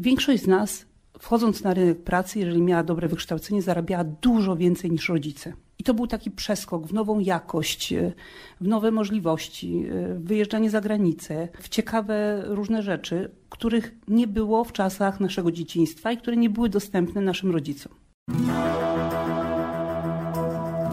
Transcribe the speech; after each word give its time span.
większość 0.00 0.42
z 0.42 0.46
nas, 0.46 0.86
wchodząc 1.18 1.64
na 1.64 1.74
rynek 1.74 2.02
pracy, 2.02 2.38
jeżeli 2.38 2.62
miała 2.62 2.82
dobre 2.82 3.08
wykształcenie, 3.08 3.62
zarabiała 3.62 4.04
dużo 4.04 4.56
więcej 4.56 4.90
niż 4.90 5.08
rodzice. 5.08 5.52
I 5.78 5.84
to 5.84 5.94
był 5.94 6.06
taki 6.06 6.30
przeskok 6.30 6.86
w 6.86 6.92
nową 6.92 7.18
jakość, 7.18 7.92
e, 7.92 8.12
w 8.60 8.68
nowe 8.68 8.90
możliwości, 8.90 9.84
e, 9.90 10.14
w 10.14 10.24
wyjeżdżanie 10.24 10.70
za 10.70 10.80
granicę, 10.80 11.48
w 11.60 11.68
ciekawe 11.68 12.42
różne 12.46 12.82
rzeczy, 12.82 13.30
których 13.48 13.94
nie 14.08 14.26
było 14.26 14.64
w 14.64 14.72
czasach 14.72 15.20
naszego 15.20 15.52
dzieciństwa 15.52 16.12
i 16.12 16.16
które 16.16 16.36
nie 16.36 16.50
były 16.50 16.68
dostępne 16.68 17.20
naszym 17.20 17.50
rodzicom. 17.50 17.92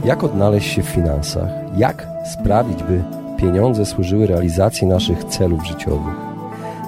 Jak 0.06 0.24
odnaleźć 0.24 0.74
się 0.74 0.84
w 0.84 0.86
finansach? 0.86 1.50
Jak 1.78 2.08
sprawić, 2.34 2.84
by 2.84 3.04
pieniądze 3.38 3.86
służyły 3.86 4.28
realizacji 4.28 4.88
naszych 4.88 5.24
celów 5.24 5.68
życiowych? 5.68 6.37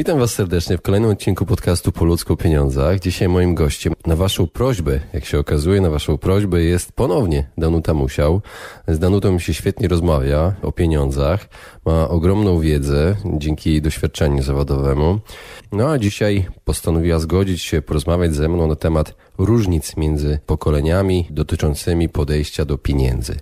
Witam 0.00 0.18
Was 0.18 0.34
serdecznie 0.34 0.78
w 0.78 0.82
kolejnym 0.82 1.10
odcinku 1.10 1.46
podcastu 1.46 1.92
Po 1.92 2.04
ludzku 2.04 2.32
o 2.32 2.36
pieniądzach. 2.36 3.00
Dzisiaj 3.00 3.28
moim 3.28 3.54
gościem 3.54 3.92
na 4.06 4.16
Waszą 4.16 4.46
prośbę, 4.46 5.00
jak 5.12 5.24
się 5.24 5.38
okazuje, 5.38 5.80
na 5.80 5.90
Waszą 5.90 6.18
prośbę 6.18 6.62
jest 6.62 6.92
ponownie 6.92 7.50
Danuta 7.58 7.94
Musiał. 7.94 8.40
Z 8.88 8.98
Danutą 8.98 9.38
się 9.38 9.54
świetnie 9.54 9.88
rozmawia 9.88 10.54
o 10.62 10.72
pieniądzach. 10.72 11.48
Ma 11.86 12.08
ogromną 12.08 12.60
wiedzę 12.60 13.16
dzięki 13.24 13.70
jej 13.70 13.82
doświadczeniu 13.82 14.42
zawodowemu. 14.42 15.18
No 15.72 15.90
a 15.90 15.98
dzisiaj 15.98 16.46
postanowiła 16.64 17.18
zgodzić 17.18 17.62
się 17.62 17.82
porozmawiać 17.82 18.34
ze 18.34 18.48
mną 18.48 18.66
na 18.66 18.76
temat 18.76 19.14
różnic 19.38 19.96
między 19.96 20.38
pokoleniami 20.46 21.26
dotyczącymi 21.30 22.08
podejścia 22.08 22.64
do 22.64 22.78
pieniędzy. 22.78 23.36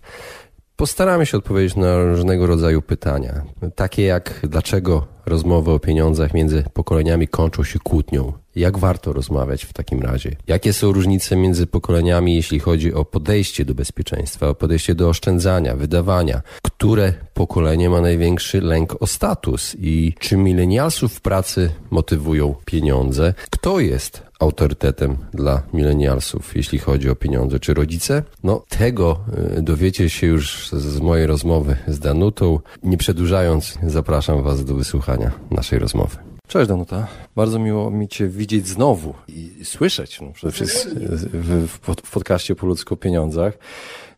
Postaramy 0.79 1.27
się 1.27 1.39
odpowiedzieć 1.39 1.77
na 1.77 2.05
różnego 2.05 2.47
rodzaju 2.47 2.83
pytania, 2.83 3.43
takie 3.75 4.03
jak 4.03 4.41
dlaczego 4.43 5.07
rozmowy 5.27 5.71
o 5.71 5.79
pieniądzach 5.79 6.35
między 6.35 6.65
pokoleniami 6.73 7.29
kończą 7.29 7.65
się 7.65 7.79
kłótnią. 7.79 8.33
Jak 8.57 8.79
warto 8.79 9.13
rozmawiać 9.13 9.65
w 9.65 9.73
takim 9.73 10.03
razie? 10.03 10.37
Jakie 10.47 10.73
są 10.73 10.93
różnice 10.93 11.37
między 11.37 11.67
pokoleniami, 11.67 12.35
jeśli 12.35 12.59
chodzi 12.59 12.95
o 12.95 13.05
podejście 13.05 13.65
do 13.65 13.75
bezpieczeństwa, 13.75 14.49
o 14.49 14.55
podejście 14.55 14.95
do 14.95 15.09
oszczędzania, 15.09 15.77
wydawania? 15.77 16.43
Które 16.63 17.13
pokolenie 17.35 17.91
ma 17.91 18.01
największy 18.01 18.61
lęk 18.61 19.03
o 19.03 19.07
status? 19.07 19.77
I 19.79 20.15
czy 20.19 20.37
milenialsów 20.37 21.15
w 21.15 21.21
pracy 21.21 21.71
motywują 21.91 22.55
pieniądze? 22.65 23.35
Kto 23.51 23.81
jest 23.81 24.28
autorytetem 24.39 25.17
dla 25.35 25.63
milenialsów, 25.73 26.57
jeśli 26.57 26.79
chodzi 26.79 27.11
o 27.11 27.15
pieniądze? 27.15 27.61
Czy 27.61 27.75
rodzice? 27.75 28.23
No, 28.43 28.65
tego 28.69 29.21
y, 29.59 29.63
dowiecie 29.63 30.11
się 30.11 30.27
już 30.27 30.71
z 30.73 31.01
mojej 31.01 31.27
rozmowy 31.27 31.77
z 31.87 31.99
Danutą. 31.99 32.61
Nie 32.83 32.97
przedłużając, 32.97 33.79
zapraszam 33.83 34.43
Was 34.43 34.65
do 34.65 34.75
wysłuchania 34.75 35.31
naszej 35.51 35.79
rozmowy. 35.79 36.17
Cześć 36.49 36.69
Danuta, 36.69 37.07
bardzo 37.37 37.59
miło 37.59 37.91
mi 37.91 38.09
Cię 38.09 38.29
widzieć 38.29 38.69
znowu 38.69 39.15
i 39.29 39.65
słyszeć 39.65 40.21
no, 40.21 40.33
przede 40.33 40.53
wszystkim 40.53 40.95
w, 41.03 41.79
w, 41.83 41.95
w 42.05 42.11
podcaście 42.11 42.55
po 42.55 42.67
ludzku 42.67 42.95
o 42.95 42.97
pieniądzach. 42.97 43.59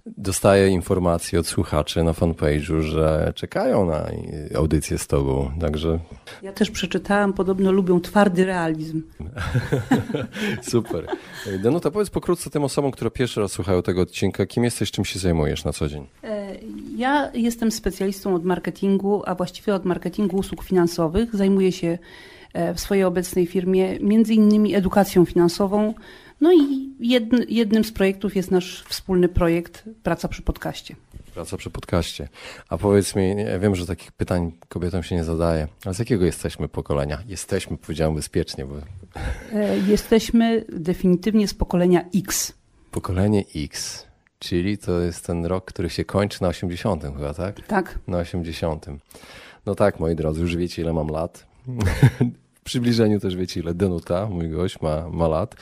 Dostaję 0.07 0.69
informacje 0.69 1.41
od 1.41 1.47
słuchaczy 1.47 2.03
na 2.03 2.13
fanpage'u, 2.13 2.81
że 2.81 3.33
czekają 3.37 3.87
na 3.87 4.07
audycję 4.57 4.99
z 4.99 5.07
Tobą, 5.07 5.51
także... 5.61 5.99
Ja 6.43 6.53
też 6.53 6.71
przeczytałam, 6.71 7.33
podobno 7.33 7.73
lubią 7.73 8.01
twardy 8.01 8.45
realizm. 8.45 9.03
Super. 10.63 11.07
Danuta, 11.63 11.91
powiedz 11.91 12.11
pokrótce 12.11 12.51
tym 12.51 12.65
osobom, 12.65 12.91
które 12.91 13.11
pierwszy 13.11 13.41
raz 13.41 13.53
słuchają 13.53 13.83
tego 13.83 14.03
odcinka, 14.03 14.47
kim 14.47 14.65
jesteś, 14.65 14.91
czym 14.91 15.05
się 15.05 15.19
zajmujesz 15.19 15.65
na 15.65 15.73
co 15.73 15.89
dzień? 15.89 16.07
E, 16.25 16.57
ja 16.97 17.31
jestem 17.35 17.73
specjalistą 17.73 18.35
od 18.35 18.45
marketingu, 18.45 19.23
a 19.27 19.35
właściwie 19.35 19.75
od 19.75 19.85
marketingu 19.85 20.37
usług 20.37 20.65
finansowych. 20.65 21.37
Zajmuję 21.37 21.73
się 21.73 21.99
e, 22.53 22.75
w 22.75 22.81
swojej 22.81 23.05
obecnej 23.05 23.47
firmie 23.47 23.99
między 24.01 24.35
innymi 24.35 24.75
edukacją 24.75 25.25
finansową, 25.25 25.95
no 26.41 26.53
i 26.53 26.91
jednym 27.49 27.85
z 27.85 27.93
projektów 27.93 28.37
jest 28.37 28.51
nasz 28.51 28.85
wspólny 28.89 29.29
projekt 29.29 29.85
Praca 30.03 30.29
przy 30.29 30.43
podcaście. 30.43 30.97
Praca 31.35 31.57
przy 31.57 31.71
podcaście. 31.71 32.29
A 32.69 32.79
powiedz 32.79 33.17
mi, 33.17 33.37
ja 33.37 33.59
wiem, 33.59 33.75
że 33.75 33.87
takich 33.87 34.13
pytań 34.13 34.53
kobietom 34.69 35.03
się 35.03 35.15
nie 35.15 35.25
zadaje, 35.25 35.69
ale 35.85 35.95
z 35.95 35.99
jakiego 35.99 36.25
jesteśmy 36.25 36.69
pokolenia? 36.69 37.19
Jesteśmy, 37.27 37.77
powiedziałem 37.79 38.15
bezpiecznie, 38.15 38.67
bo... 38.67 38.75
E, 39.53 39.79
jesteśmy 39.79 40.65
definitywnie 40.69 41.49
z 41.49 41.55
pokolenia 41.55 42.05
X. 42.15 42.53
Pokolenie 42.91 43.45
X, 43.57 44.07
czyli 44.39 44.79
to 44.79 45.01
jest 45.01 45.27
ten 45.27 45.47
rok, 45.47 45.65
który 45.65 45.91
się 45.91 46.05
kończy 46.05 46.43
na 46.43 46.49
80 46.49 47.03
chyba, 47.03 47.35
tak? 47.35 47.67
Tak. 47.67 47.99
Na 48.07 48.19
80. 48.19 48.87
No 49.67 49.75
tak, 49.75 50.01
moi 50.01 50.15
drodzy, 50.15 50.41
już 50.41 50.57
wiecie 50.57 50.83
ile 50.83 50.93
mam 50.93 51.09
lat. 51.09 51.47
Przybliżeniu 52.65 53.21
też 53.21 53.37
wiecie 53.37 53.61
ile 53.61 53.75
Denuta, 53.75 54.27
mój 54.27 54.49
gość, 54.49 54.81
ma, 54.81 55.09
ma 55.09 55.29
lat. 55.29 55.57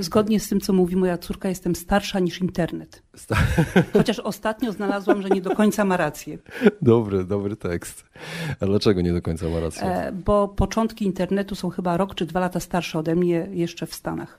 Zgodnie 0.00 0.40
z 0.40 0.48
tym, 0.48 0.60
co 0.60 0.72
mówi 0.72 0.96
moja 0.96 1.18
córka, 1.18 1.48
jestem 1.48 1.74
starsza 1.74 2.20
niż 2.20 2.40
internet. 2.40 3.02
Chociaż 3.92 4.18
ostatnio 4.18 4.72
znalazłam, 4.72 5.22
że 5.22 5.28
nie 5.28 5.40
do 5.40 5.56
końca 5.56 5.84
ma 5.84 5.96
rację. 5.96 6.38
Dobry, 6.82 7.24
dobry 7.24 7.56
tekst. 7.56 8.04
A 8.60 8.66
dlaczego 8.66 9.00
nie 9.00 9.12
do 9.12 9.22
końca 9.22 9.48
ma 9.48 9.60
rację? 9.60 9.82
E, 9.82 10.12
bo 10.12 10.48
początki 10.48 11.04
internetu 11.04 11.54
są 11.54 11.70
chyba 11.70 11.96
rok 11.96 12.14
czy 12.14 12.26
dwa 12.26 12.40
lata 12.40 12.60
starsze 12.60 12.98
ode 12.98 13.14
mnie 13.14 13.48
jeszcze 13.50 13.86
w 13.86 13.94
Stanach. 13.94 14.38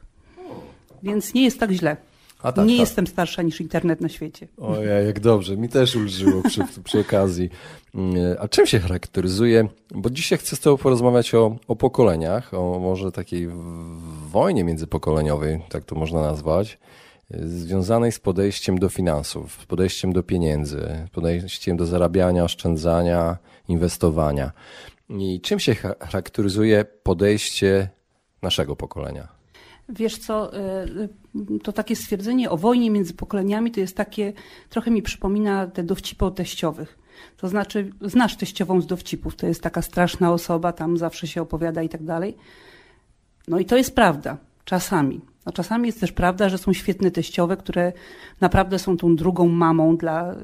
Więc 1.03 1.33
nie 1.33 1.43
jest 1.43 1.59
tak 1.59 1.71
źle. 1.71 1.97
Tak, 2.41 2.57
nie 2.57 2.63
tak. 2.63 2.79
jestem 2.79 3.07
starsza 3.07 3.41
niż 3.41 3.61
internet 3.61 4.01
na 4.01 4.09
świecie. 4.09 4.47
Ojej, 4.57 5.07
jak 5.07 5.19
dobrze. 5.19 5.57
Mi 5.57 5.69
też 5.69 5.95
ulżyło 5.95 6.41
przy, 6.43 6.61
przy 6.83 6.99
okazji. 6.99 7.49
A 8.39 8.47
czym 8.47 8.65
się 8.65 8.79
charakteryzuje? 8.79 9.67
Bo 9.95 10.09
dzisiaj 10.09 10.37
chcę 10.37 10.55
z 10.55 10.59
Tobą 10.59 10.77
porozmawiać 10.77 11.35
o, 11.35 11.55
o 11.67 11.75
pokoleniach, 11.75 12.53
o 12.53 12.79
może 12.79 13.11
takiej 13.11 13.49
wojnie 14.31 14.63
międzypokoleniowej, 14.63 15.59
tak 15.69 15.85
to 15.85 15.95
można 15.95 16.21
nazwać, 16.21 16.79
związanej 17.39 18.11
z 18.11 18.19
podejściem 18.19 18.79
do 18.79 18.89
finansów, 18.89 19.59
z 19.61 19.65
podejściem 19.65 20.13
do 20.13 20.23
pieniędzy, 20.23 21.07
podejściem 21.11 21.77
do 21.77 21.85
zarabiania, 21.85 22.43
oszczędzania, 22.43 23.37
inwestowania. 23.67 24.51
I 25.09 25.41
czym 25.41 25.59
się 25.59 25.75
charakteryzuje 25.75 26.85
podejście 27.03 27.89
naszego 28.41 28.75
pokolenia? 28.75 29.27
Wiesz 29.89 30.17
co, 30.17 30.57
e, 30.57 30.85
to 31.63 31.71
takie 31.71 31.95
stwierdzenie 31.95 32.49
o 32.49 32.57
wojnie 32.57 32.91
między 32.91 33.13
pokoleniami 33.13 33.71
to 33.71 33.79
jest 33.79 33.97
takie, 33.97 34.33
trochę 34.69 34.91
mi 34.91 35.01
przypomina 35.01 35.67
te 35.67 35.83
dowcipy 35.83 36.25
o 36.25 36.31
teściowych. 36.31 37.00
To 37.37 37.47
znaczy, 37.47 37.91
znasz 38.01 38.35
teściową 38.35 38.81
z 38.81 38.87
dowcipów, 38.87 39.35
to 39.35 39.47
jest 39.47 39.61
taka 39.61 39.81
straszna 39.81 40.33
osoba, 40.33 40.73
tam 40.73 40.97
zawsze 40.97 41.27
się 41.27 41.41
opowiada 41.41 41.83
i 41.83 41.89
tak 41.89 42.03
dalej. 42.03 42.37
No 43.47 43.59
i 43.59 43.65
to 43.65 43.77
jest 43.77 43.95
prawda, 43.95 44.37
czasami. 44.65 45.21
A 45.45 45.51
czasami 45.51 45.87
jest 45.87 45.99
też 45.99 46.11
prawda, 46.11 46.49
że 46.49 46.57
są 46.57 46.73
świetne 46.73 47.11
teściowe, 47.11 47.57
które 47.57 47.93
naprawdę 48.41 48.79
są 48.79 48.97
tą 48.97 49.15
drugą 49.15 49.47
mamą 49.47 49.97
dla, 49.97 50.31
e, 50.31 50.35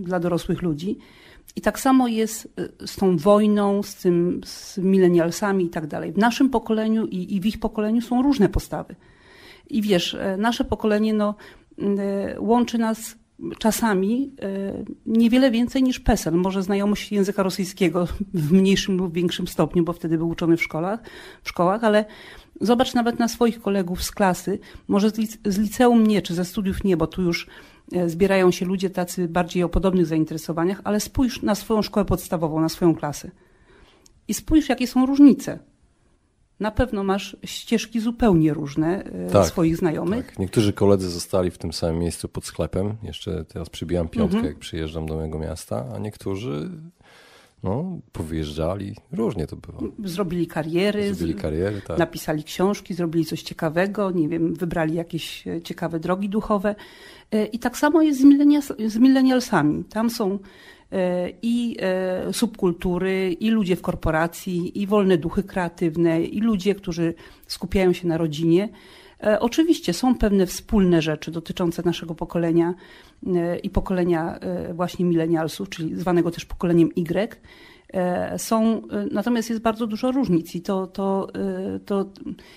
dla 0.00 0.20
dorosłych 0.20 0.62
ludzi. 0.62 0.98
I 1.56 1.60
tak 1.60 1.80
samo 1.80 2.08
jest 2.08 2.58
y, 2.82 2.86
z 2.86 2.96
tą 2.96 3.16
wojną, 3.16 3.82
z 3.82 3.94
tym, 3.94 4.40
z 4.44 4.78
milenialsami 4.78 5.64
i 5.64 5.68
tak 5.68 5.86
dalej. 5.86 6.12
W 6.12 6.18
naszym 6.18 6.50
pokoleniu 6.50 7.06
i, 7.06 7.36
i 7.36 7.40
w 7.40 7.46
ich 7.46 7.60
pokoleniu 7.60 8.00
są 8.00 8.22
różne 8.22 8.48
postawy. 8.48 8.94
I 9.70 9.82
wiesz, 9.82 10.14
e, 10.14 10.36
nasze 10.36 10.64
pokolenie 10.64 11.14
no, 11.14 11.34
łączy 12.38 12.78
nas 12.78 13.14
czasami 13.58 14.32
e, 14.42 14.84
niewiele 15.06 15.50
więcej 15.50 15.82
niż 15.82 16.00
PESEL. 16.00 16.34
Może 16.34 16.62
znajomość 16.62 17.12
języka 17.12 17.42
rosyjskiego 17.42 18.06
w 18.34 18.52
mniejszym 18.52 18.96
lub 18.96 19.14
większym 19.14 19.48
stopniu, 19.48 19.84
bo 19.84 19.92
wtedy 19.92 20.18
był 20.18 20.28
uczony 20.28 20.56
w 20.56 20.62
szkołach, 20.62 21.00
w 21.42 21.48
szkołach 21.48 21.84
ale 21.84 22.04
zobacz 22.60 22.94
nawet 22.94 23.18
na 23.18 23.28
swoich 23.28 23.62
kolegów 23.62 24.02
z 24.02 24.10
klasy, 24.10 24.58
może 24.88 25.10
z 25.44 25.58
liceum 25.58 26.06
nie, 26.06 26.22
czy 26.22 26.34
ze 26.34 26.44
studiów 26.44 26.84
nie, 26.84 26.96
bo 26.96 27.06
tu 27.06 27.22
już 27.22 27.46
e, 27.92 28.08
zbierają 28.08 28.50
się 28.50 28.66
ludzie 28.66 28.90
tacy 28.90 29.28
bardziej 29.28 29.62
o 29.62 29.68
podobnych 29.68 30.06
zainteresowaniach, 30.06 30.80
ale 30.84 31.00
spójrz 31.00 31.42
na 31.42 31.54
swoją 31.54 31.82
szkołę 31.82 32.04
podstawową, 32.04 32.60
na 32.60 32.68
swoją 32.68 32.94
klasę. 32.94 33.30
I 34.28 34.34
spójrz, 34.34 34.68
jakie 34.68 34.86
są 34.86 35.06
różnice 35.06 35.58
na 36.62 36.70
pewno 36.70 37.04
masz 37.04 37.36
ścieżki 37.44 38.00
zupełnie 38.00 38.54
różne 38.54 39.04
e, 39.04 39.30
tak, 39.30 39.46
swoich 39.46 39.76
znajomych. 39.76 40.26
Tak. 40.26 40.38
Niektórzy 40.38 40.72
koledzy 40.72 41.10
zostali 41.10 41.50
w 41.50 41.58
tym 41.58 41.72
samym 41.72 41.98
miejscu 41.98 42.28
pod 42.28 42.44
sklepem. 42.44 42.96
Jeszcze 43.02 43.44
teraz 43.44 43.70
przybijam 43.70 44.08
piątkę, 44.08 44.36
mhm. 44.36 44.54
jak 44.54 44.58
przyjeżdżam 44.58 45.06
do 45.06 45.14
mojego 45.14 45.38
miasta, 45.38 45.84
a 45.94 45.98
niektórzy 45.98 46.70
no, 47.62 47.98
powyjeżdżali. 48.12 48.96
Różnie 49.12 49.46
to 49.46 49.56
bywa. 49.56 49.78
Zrobili 50.04 50.46
kariery, 50.46 51.14
zrobili 51.14 51.38
kariery 51.38 51.82
tak. 51.86 51.98
napisali 51.98 52.44
książki, 52.44 52.94
zrobili 52.94 53.24
coś 53.24 53.42
ciekawego, 53.42 54.10
nie 54.10 54.28
wiem, 54.28 54.54
wybrali 54.54 54.94
jakieś 54.94 55.46
e, 55.46 55.62
ciekawe 55.62 56.00
drogi 56.00 56.28
duchowe. 56.28 56.74
E, 57.30 57.46
I 57.46 57.58
tak 57.58 57.78
samo 57.78 58.02
jest 58.02 58.20
z, 58.20 58.24
milenials, 58.24 58.72
z 58.86 58.96
milenialsami. 58.96 59.84
Tam 59.84 60.10
są 60.10 60.38
i 61.42 61.76
e, 61.80 62.32
subkultury, 62.32 63.32
i 63.32 63.50
ludzie 63.50 63.76
w 63.76 63.82
korporacji, 63.82 64.82
i 64.82 64.86
wolne 64.86 65.18
duchy 65.18 65.42
kreatywne, 65.42 66.22
i 66.22 66.40
ludzie, 66.40 66.74
którzy 66.74 67.14
skupiają 67.46 67.92
się 67.92 68.08
na 68.08 68.16
rodzinie. 68.16 68.68
E, 69.22 69.40
oczywiście 69.40 69.92
są 69.92 70.14
pewne 70.14 70.46
wspólne 70.46 71.02
rzeczy 71.02 71.30
dotyczące 71.30 71.82
naszego 71.84 72.14
pokolenia 72.14 72.74
i 73.62 73.70
pokolenia 73.70 74.38
właśnie 74.74 75.04
milenialsów, 75.04 75.68
czyli 75.68 75.96
zwanego 75.96 76.30
też 76.30 76.44
pokoleniem 76.44 76.90
Y. 76.96 77.36
Są, 78.38 78.82
natomiast 79.10 79.50
jest 79.50 79.62
bardzo 79.62 79.86
dużo 79.86 80.12
różnic 80.12 80.54
i 80.54 80.60
to, 80.60 80.86
to, 80.86 81.28
to 81.86 82.06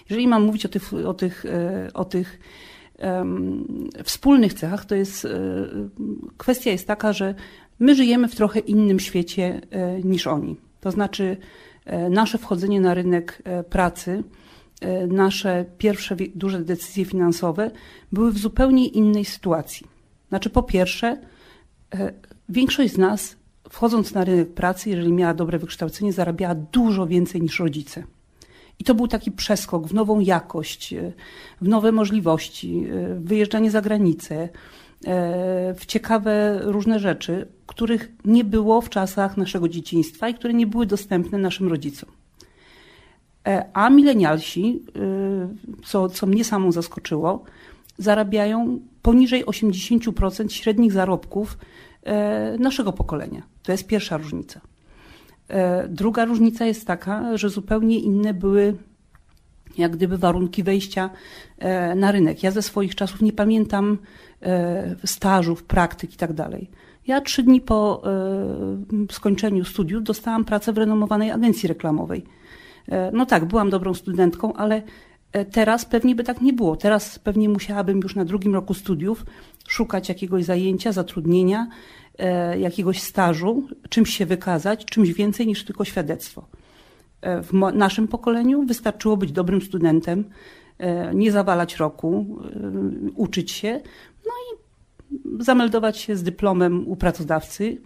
jeżeli 0.10 0.28
mam 0.28 0.44
mówić 0.44 0.66
o 0.66 0.70
tych, 0.70 0.94
o 0.94 1.14
tych, 1.14 1.46
o 1.94 2.06
tych 2.06 2.40
wspólnych 4.04 4.54
cechach, 4.54 4.86
to 4.86 4.96
jest 4.96 5.28
kwestia 6.38 6.72
jest 6.72 6.88
taka, 6.88 7.14
że 7.14 7.36
My 7.80 7.96
żyjemy 7.96 8.28
w 8.28 8.36
trochę 8.36 8.60
innym 8.60 9.00
świecie 9.00 9.62
e, 9.72 10.02
niż 10.04 10.28
oni. 10.28 10.56
To 10.80 10.92
znaczy, 10.92 11.38
e, 11.86 12.10
nasze 12.10 12.38
wchodzenie 12.38 12.82
na 12.82 12.94
rynek 12.94 13.42
e, 13.44 13.64
pracy, 13.64 14.24
nasze 15.08 15.66
pierwsze 15.78 16.16
duże 16.36 16.60
decyzje 16.60 17.06
finansowe 17.06 17.72
były 18.12 18.32
w 18.32 18.38
zupełnie 18.38 18.88
innej 18.88 19.26
sytuacji. 19.26 19.88
Znaczy, 20.30 20.50
po 20.50 20.64
pierwsze, 20.64 21.18
większość 22.50 22.94
z 22.94 22.98
nas, 22.98 23.36
wchodząc 23.70 24.14
na 24.14 24.24
rynek 24.24 24.54
pracy, 24.54 24.90
jeżeli 24.90 25.14
miała 25.14 25.34
dobre 25.34 25.60
wykształcenie, 25.60 26.14
zarabiała 26.14 26.56
dużo 26.56 27.08
więcej 27.08 27.42
niż 27.42 27.60
rodzice. 27.60 28.04
I 28.80 28.84
to 28.84 28.96
był 28.96 29.08
taki 29.08 29.32
przeskok 29.32 29.88
w 29.88 29.94
nową 29.94 30.20
jakość, 30.20 30.94
w 31.62 31.68
nowe 31.68 31.92
możliwości, 31.92 32.88
wyjeżdżanie 33.20 33.72
za 33.72 33.82
granicę, 33.82 34.50
w 35.76 35.86
ciekawe 35.88 36.60
różne 36.64 37.00
rzeczy, 37.00 37.48
których 37.66 38.12
nie 38.26 38.44
było 38.44 38.82
w 38.82 38.90
czasach 38.90 39.38
naszego 39.38 39.70
dzieciństwa 39.70 40.30
i 40.30 40.34
które 40.34 40.54
nie 40.54 40.68
były 40.68 40.86
dostępne 40.86 41.38
naszym 41.38 41.68
rodzicom. 41.68 42.10
E, 43.48 43.66
a 43.74 43.90
milenialsi, 43.90 44.82
y, 44.96 45.84
co, 45.86 46.10
co 46.10 46.26
mnie 46.26 46.44
samą 46.44 46.72
zaskoczyło, 46.72 47.44
zarabiają 47.98 48.80
poniżej 49.02 49.46
80% 49.46 50.50
średnich 50.50 50.92
zarobków 50.92 51.58
e, 52.04 52.58
naszego 52.58 52.94
pokolenia. 52.94 53.44
To 53.64 53.72
jest 53.72 53.88
pierwsza 53.88 54.18
różnica. 54.18 54.62
E, 55.48 55.88
druga 55.88 56.26
różnica 56.26 56.66
jest 56.66 56.88
taka, 56.88 57.38
że 57.38 57.50
zupełnie 57.50 58.00
inne 58.00 58.34
były 58.34 58.76
jak 59.78 59.92
gdyby 59.92 60.18
warunki 60.18 60.64
wejścia 60.64 61.10
na 61.96 62.12
rynek. 62.12 62.44
Ja 62.44 62.52
ze 62.52 62.62
swoich 62.62 62.96
czasów 62.96 63.22
nie 63.22 63.34
pamiętam 63.34 63.98
stażów, 65.06 65.64
praktyk 65.64 66.14
i 66.14 66.18
tak. 66.18 66.32
Ja 67.08 67.22
trzy 67.22 67.44
dni 67.44 67.62
po 67.62 68.04
e, 68.06 69.14
skończeniu 69.14 69.66
studiów 69.66 70.04
dostałam 70.04 70.46
pracę 70.46 70.74
w 70.74 70.78
renomowanej 70.78 71.32
agencji 71.32 71.68
reklamowej. 71.68 72.24
E, 72.88 73.12
no 73.12 73.26
tak, 73.26 73.46
byłam 73.46 73.70
dobrą 73.70 73.94
studentką, 73.94 74.54
ale 74.54 74.82
e, 75.32 75.46
teraz 75.46 75.86
pewnie 75.86 76.16
by 76.16 76.24
tak 76.24 76.42
nie 76.42 76.54
było. 76.54 76.76
Teraz 76.76 77.20
pewnie 77.20 77.50
musiałabym 77.50 78.00
już 78.00 78.16
na 78.16 78.26
drugim 78.26 78.54
roku 78.54 78.74
studiów 78.74 79.26
szukać 79.68 80.10
jakiegoś 80.10 80.44
zajęcia, 80.44 80.92
zatrudnienia, 80.92 81.68
jakiegoś 82.58 83.02
stażu, 83.02 83.68
czymś 83.90 84.18
się 84.18 84.26
wykazać, 84.26 84.86
czymś 84.86 85.14
więcej 85.14 85.48
niż 85.48 85.66
tylko 85.66 85.86
świadectwo. 85.86 86.48
W 87.22 87.54
naszym 87.74 88.08
pokoleniu 88.08 88.66
wystarczyło 88.66 89.18
być 89.18 89.32
dobrym 89.32 89.62
studentem, 89.62 90.24
nie 91.14 91.32
zawalać 91.32 91.78
roku, 91.78 92.40
uczyć 93.16 93.52
się, 93.52 93.82
no 94.26 94.32
i 94.32 95.44
zameldować 95.44 95.98
się 95.98 96.16
z 96.16 96.24
dyplomem 96.24 96.88
u 96.88 96.96
pracodawcy 96.96 97.78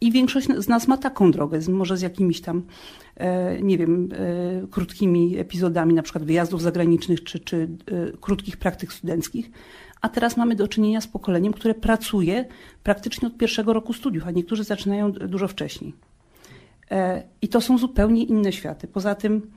i 0.00 0.12
większość 0.12 0.48
z 0.58 0.68
nas 0.68 0.88
ma 0.88 0.96
taką 0.96 1.30
drogę, 1.30 1.60
może 1.68 1.96
z 1.96 2.02
jakimiś 2.02 2.40
tam, 2.40 2.62
e, 3.16 3.62
nie 3.62 3.78
wiem, 3.78 4.08
e, 4.12 4.66
krótkimi 4.66 5.38
epizodami, 5.38 5.94
na 5.94 6.02
przykład 6.02 6.24
wyjazdów 6.24 6.62
zagranicznych 6.62 7.24
czy, 7.24 7.40
czy 7.40 7.68
e, 7.86 8.16
krótkich 8.20 8.56
praktyk 8.56 8.92
studenckich. 8.92 9.50
A 10.00 10.08
teraz 10.08 10.36
mamy 10.36 10.54
do 10.54 10.68
czynienia 10.68 11.00
z 11.00 11.06
pokoleniem, 11.06 11.52
które 11.52 11.74
pracuje 11.74 12.44
praktycznie 12.82 13.28
od 13.28 13.36
pierwszego 13.36 13.72
roku 13.72 13.92
studiów, 13.92 14.26
a 14.26 14.30
niektórzy 14.30 14.64
zaczynają 14.64 15.12
dużo 15.12 15.48
wcześniej. 15.48 15.94
I 17.42 17.48
to 17.48 17.60
są 17.60 17.78
zupełnie 17.78 18.24
inne 18.24 18.52
światy. 18.52 18.88
Poza 18.88 19.14
tym 19.14 19.50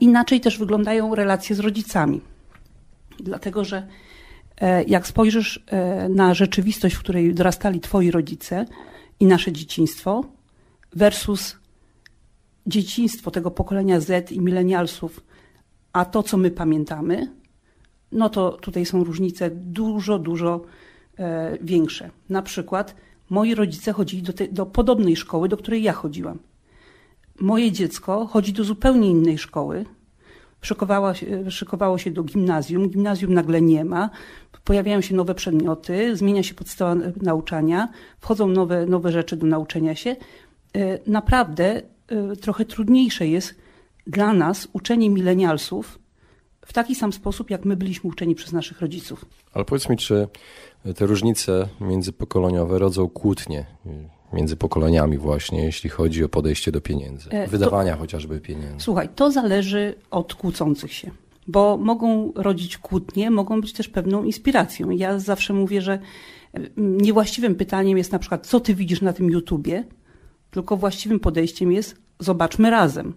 inaczej 0.00 0.40
też 0.40 0.58
wyglądają 0.58 1.14
relacje 1.14 1.56
z 1.56 1.60
rodzicami. 1.60 2.20
Dlatego, 3.20 3.64
że 3.64 3.86
E, 4.60 4.84
jak 4.84 5.06
spojrzysz 5.06 5.64
e, 5.66 6.08
na 6.08 6.34
rzeczywistość, 6.34 6.94
w 6.94 6.98
której 6.98 7.34
dorastali 7.34 7.80
twoi 7.80 8.10
rodzice 8.10 8.66
i 9.20 9.26
nasze 9.26 9.52
dzieciństwo 9.52 10.24
versus 10.92 11.56
dzieciństwo 12.66 13.30
tego 13.30 13.50
pokolenia 13.50 14.00
Z 14.00 14.32
i 14.32 14.40
milenialsów, 14.40 15.20
a 15.92 16.04
to, 16.04 16.22
co 16.22 16.36
my 16.36 16.50
pamiętamy, 16.50 17.32
no 18.12 18.30
to 18.30 18.52
tutaj 18.52 18.86
są 18.86 19.04
różnice 19.04 19.50
dużo, 19.50 20.18
dużo 20.18 20.60
e, 21.18 21.58
większe. 21.62 22.10
Na 22.28 22.42
przykład 22.42 22.94
moi 23.30 23.54
rodzice 23.54 23.92
chodzili 23.92 24.22
do, 24.22 24.32
te, 24.32 24.48
do 24.48 24.66
podobnej 24.66 25.16
szkoły, 25.16 25.48
do 25.48 25.56
której 25.56 25.82
ja 25.82 25.92
chodziłam. 25.92 26.38
Moje 27.40 27.72
dziecko 27.72 28.26
chodzi 28.26 28.52
do 28.52 28.64
zupełnie 28.64 29.10
innej 29.10 29.38
szkoły, 29.38 29.84
szykowało 30.62 31.14
się, 31.14 31.50
szykowało 31.50 31.98
się 31.98 32.10
do 32.10 32.22
gimnazjum, 32.22 32.88
gimnazjum 32.88 33.34
nagle 33.34 33.62
nie 33.62 33.84
ma, 33.84 34.10
pojawiają 34.64 35.00
się 35.00 35.14
nowe 35.14 35.34
przedmioty, 35.34 36.16
zmienia 36.16 36.42
się 36.42 36.54
podstawa 36.54 36.94
nauczania, 37.22 37.88
wchodzą 38.20 38.46
nowe, 38.46 38.86
nowe 38.86 39.12
rzeczy 39.12 39.36
do 39.36 39.46
nauczenia 39.46 39.94
się. 39.94 40.10
E, 40.76 40.98
naprawdę 41.06 41.82
e, 42.08 42.36
trochę 42.36 42.64
trudniejsze 42.64 43.26
jest 43.26 43.54
dla 44.06 44.32
nas 44.32 44.68
uczenie 44.72 45.10
milenialsów 45.10 45.98
w 46.66 46.72
taki 46.72 46.94
sam 46.94 47.12
sposób, 47.12 47.50
jak 47.50 47.64
my 47.64 47.76
byliśmy 47.76 48.10
uczeni 48.10 48.34
przez 48.34 48.52
naszych 48.52 48.80
rodziców. 48.80 49.24
Ale 49.52 49.64
powiedz 49.64 49.88
mi, 49.88 49.96
czy 49.96 50.28
te 50.96 51.06
różnice 51.06 51.68
międzypokoleniowe 51.80 52.78
rodzą 52.78 53.08
kłótnie 53.08 53.66
między 54.32 54.56
pokoleniami 54.56 55.18
właśnie, 55.18 55.64
jeśli 55.64 55.90
chodzi 55.90 56.24
o 56.24 56.28
podejście 56.28 56.72
do 56.72 56.80
pieniędzy, 56.80 57.30
e, 57.30 57.46
wydawania 57.46 57.92
to, 57.92 57.98
chociażby 57.98 58.40
pieniędzy? 58.40 58.84
Słuchaj, 58.84 59.08
to 59.14 59.30
zależy 59.30 59.94
od 60.10 60.34
kłócących 60.34 60.92
się, 60.92 61.10
bo 61.46 61.76
mogą 61.76 62.32
rodzić 62.36 62.78
kłótnie, 62.78 63.30
mogą 63.30 63.60
być 63.60 63.72
też 63.72 63.88
pewną 63.88 64.24
inspiracją. 64.24 64.90
Ja 64.90 65.18
zawsze 65.18 65.52
mówię, 65.52 65.82
że 65.82 65.98
niewłaściwym 66.76 67.54
pytaniem 67.54 67.98
jest 67.98 68.12
na 68.12 68.18
przykład, 68.18 68.46
co 68.46 68.60
ty 68.60 68.74
widzisz 68.74 69.00
na 69.00 69.12
tym 69.12 69.30
YouTubie, 69.30 69.84
tylko 70.50 70.76
właściwym 70.76 71.20
podejściem 71.20 71.72
jest, 71.72 71.96
zobaczmy 72.18 72.70
razem. 72.70 73.12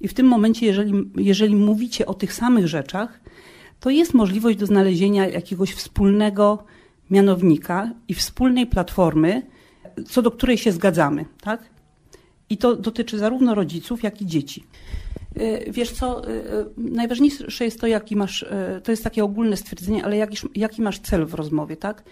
I 0.00 0.08
w 0.08 0.14
tym 0.14 0.26
momencie, 0.26 0.66
jeżeli, 0.66 1.10
jeżeli 1.16 1.56
mówicie 1.56 2.06
o 2.06 2.14
tych 2.14 2.32
samych 2.32 2.68
rzeczach, 2.68 3.20
to 3.80 3.90
jest 3.90 4.14
możliwość 4.14 4.58
do 4.58 4.66
znalezienia 4.66 5.28
jakiegoś 5.28 5.72
wspólnego 5.72 6.64
mianownika 7.10 7.90
i 8.08 8.14
wspólnej 8.14 8.66
platformy, 8.66 9.42
co 10.08 10.22
do 10.22 10.30
której 10.30 10.58
się 10.58 10.72
zgadzamy, 10.72 11.24
tak? 11.40 11.70
I 12.50 12.56
to 12.58 12.76
dotyczy 12.76 13.18
zarówno 13.18 13.54
rodziców, 13.54 14.02
jak 14.02 14.22
i 14.22 14.26
dzieci. 14.26 14.64
Y, 15.36 15.64
wiesz 15.72 15.90
co, 15.92 16.28
y, 16.28 16.32
y, 16.32 16.44
najważniejsze 16.76 17.64
jest 17.64 17.80
to, 17.80 17.86
jaki 17.86 18.16
masz, 18.16 18.44
to 18.84 18.90
jest 18.90 19.04
takie 19.04 19.24
ogólne 19.24 19.56
stwierdzenie, 19.56 20.04
ale 20.04 20.16
jaki, 20.16 20.36
jaki 20.54 20.82
masz 20.82 20.98
cel 20.98 21.26
w 21.26 21.34
rozmowie, 21.34 21.76
tak? 21.76 22.04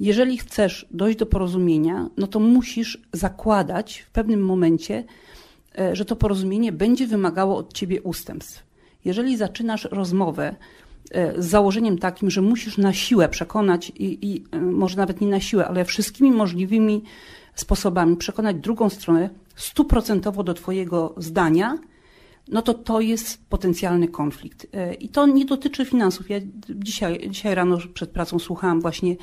Jeżeli 0.00 0.38
chcesz 0.38 0.86
dojść 0.90 1.18
do 1.18 1.26
porozumienia, 1.26 2.08
no 2.16 2.26
to 2.26 2.40
musisz 2.40 2.98
zakładać 3.12 3.98
w 3.98 4.10
pewnym 4.10 4.44
momencie, 4.44 5.04
że 5.92 6.04
to 6.04 6.16
porozumienie 6.16 6.72
będzie 6.72 7.06
wymagało 7.06 7.56
od 7.56 7.72
ciebie 7.72 8.02
ustępstw. 8.02 8.62
Jeżeli 9.04 9.36
zaczynasz 9.36 9.88
rozmowę 9.90 10.56
z 11.38 11.44
założeniem 11.44 11.98
takim, 11.98 12.30
że 12.30 12.42
musisz 12.42 12.78
na 12.78 12.92
siłę 12.92 13.28
przekonać 13.28 13.90
i, 13.90 14.32
i 14.32 14.56
może 14.56 14.96
nawet 14.96 15.20
nie 15.20 15.28
na 15.28 15.40
siłę, 15.40 15.68
ale 15.68 15.84
wszystkimi 15.84 16.30
możliwymi 16.30 17.02
sposobami 17.54 18.16
przekonać 18.16 18.56
drugą 18.56 18.90
stronę 18.90 19.30
stuprocentowo 19.56 20.42
do 20.42 20.54
Twojego 20.54 21.14
zdania, 21.16 21.78
no 22.48 22.62
to 22.62 22.74
to 22.74 23.00
jest 23.00 23.48
potencjalny 23.48 24.08
konflikt. 24.08 24.66
E, 24.72 24.94
I 24.94 25.08
to 25.08 25.26
nie 25.26 25.44
dotyczy 25.44 25.84
finansów. 25.84 26.30
Ja 26.30 26.38
dzisiaj, 26.68 27.30
dzisiaj 27.30 27.54
rano 27.54 27.78
przed 27.94 28.10
pracą 28.10 28.38
słuchałam 28.38 28.80
właśnie 28.80 29.16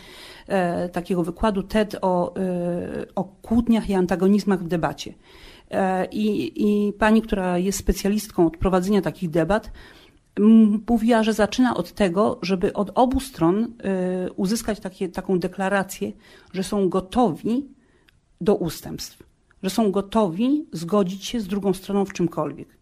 e, 0.47 0.89
takiego 0.89 1.23
wykładu 1.23 1.63
TED 1.63 1.95
o, 2.01 2.35
e, 2.35 3.05
o 3.15 3.23
kłótniach 3.23 3.89
i 3.89 3.93
antagonizmach 3.93 4.63
w 4.63 4.67
debacie. 4.67 5.13
I, 6.11 6.51
I 6.55 6.93
pani, 6.93 7.21
która 7.21 7.57
jest 7.57 7.79
specjalistką 7.79 8.47
od 8.47 8.57
prowadzenia 8.57 9.01
takich 9.01 9.29
debat, 9.29 9.71
mówiła, 10.89 11.23
że 11.23 11.33
zaczyna 11.33 11.77
od 11.77 11.91
tego, 11.91 12.39
żeby 12.41 12.73
od 12.73 12.91
obu 12.95 13.19
stron 13.19 13.73
uzyskać 14.35 14.79
takie, 14.79 15.09
taką 15.09 15.39
deklarację, 15.39 16.11
że 16.53 16.63
są 16.63 16.89
gotowi 16.89 17.65
do 18.41 18.55
ustępstw, 18.55 19.23
że 19.63 19.69
są 19.69 19.91
gotowi 19.91 20.65
zgodzić 20.71 21.25
się 21.25 21.39
z 21.39 21.47
drugą 21.47 21.73
stroną 21.73 22.05
w 22.05 22.13
czymkolwiek 22.13 22.75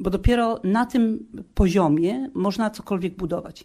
bo 0.00 0.10
dopiero 0.10 0.60
na 0.64 0.86
tym 0.86 1.26
poziomie 1.54 2.30
można 2.34 2.70
cokolwiek 2.70 3.16
budować. 3.16 3.64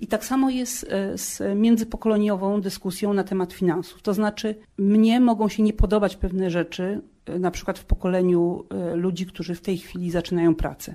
I 0.00 0.06
tak 0.06 0.24
samo 0.24 0.50
jest 0.50 0.86
e, 0.90 1.18
z 1.18 1.42
międzypokoleniową 1.56 2.60
dyskusją 2.60 3.12
na 3.12 3.24
temat 3.24 3.52
finansów. 3.52 4.02
To 4.02 4.14
znaczy, 4.14 4.54
mnie 4.78 5.20
mogą 5.20 5.48
się 5.48 5.62
nie 5.62 5.72
podobać 5.72 6.16
pewne 6.16 6.50
rzeczy, 6.50 7.00
e, 7.26 7.38
na 7.38 7.50
przykład 7.50 7.78
w 7.78 7.84
pokoleniu 7.84 8.64
ludzi, 8.94 9.26
którzy 9.26 9.54
w 9.54 9.60
tej 9.60 9.78
chwili 9.78 10.10
zaczynają 10.10 10.54
pracę. 10.54 10.94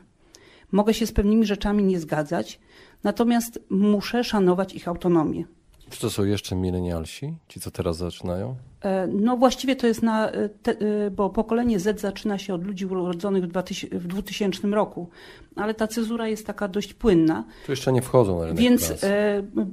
Mogę 0.73 0.93
się 0.93 1.07
z 1.07 1.11
pewnymi 1.11 1.45
rzeczami 1.45 1.83
nie 1.83 1.99
zgadzać, 1.99 2.59
natomiast 3.03 3.59
muszę 3.69 4.23
szanować 4.23 4.73
ich 4.73 4.87
autonomię. 4.87 5.43
Czy 5.89 5.99
to 6.01 6.09
są 6.09 6.23
jeszcze 6.23 6.55
milenialsi, 6.55 7.33
ci 7.47 7.59
co 7.59 7.71
teraz 7.71 7.97
zaczynają? 7.97 8.55
E, 8.83 9.07
no 9.07 9.37
właściwie 9.37 9.75
to 9.75 9.87
jest 9.87 10.03
na, 10.03 10.31
e, 10.31 10.49
te, 10.49 10.71
e, 10.71 11.11
bo 11.11 11.29
pokolenie 11.29 11.79
Z 11.79 12.01
zaczyna 12.01 12.37
się 12.37 12.53
od 12.53 12.63
ludzi 12.63 12.85
urodzonych 12.85 13.43
w 13.91 14.07
2000 14.07 14.67
roku, 14.67 15.09
ale 15.55 15.73
ta 15.73 15.87
cezura 15.87 16.27
jest 16.27 16.47
taka 16.47 16.67
dość 16.67 16.93
płynna. 16.93 17.43
Tu 17.65 17.71
jeszcze 17.71 17.93
nie 17.93 18.01
wchodzą 18.01 18.39
na 18.39 18.45
rynek 18.45 18.59
Więc 18.59 18.87
pracy. 18.87 19.07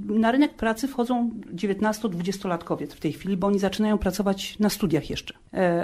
na 0.09 0.33
rynek 0.33 0.55
pracy 0.55 0.89
wchodzą 0.89 1.31
19-20-latkowie 1.55 2.87
w 2.87 3.01
tej 3.01 3.13
chwili, 3.13 3.37
bo 3.37 3.47
oni 3.47 3.59
zaczynają 3.59 3.99
pracować 3.99 4.59
na 4.59 4.69
studiach 4.69 5.11
jeszcze, 5.11 5.35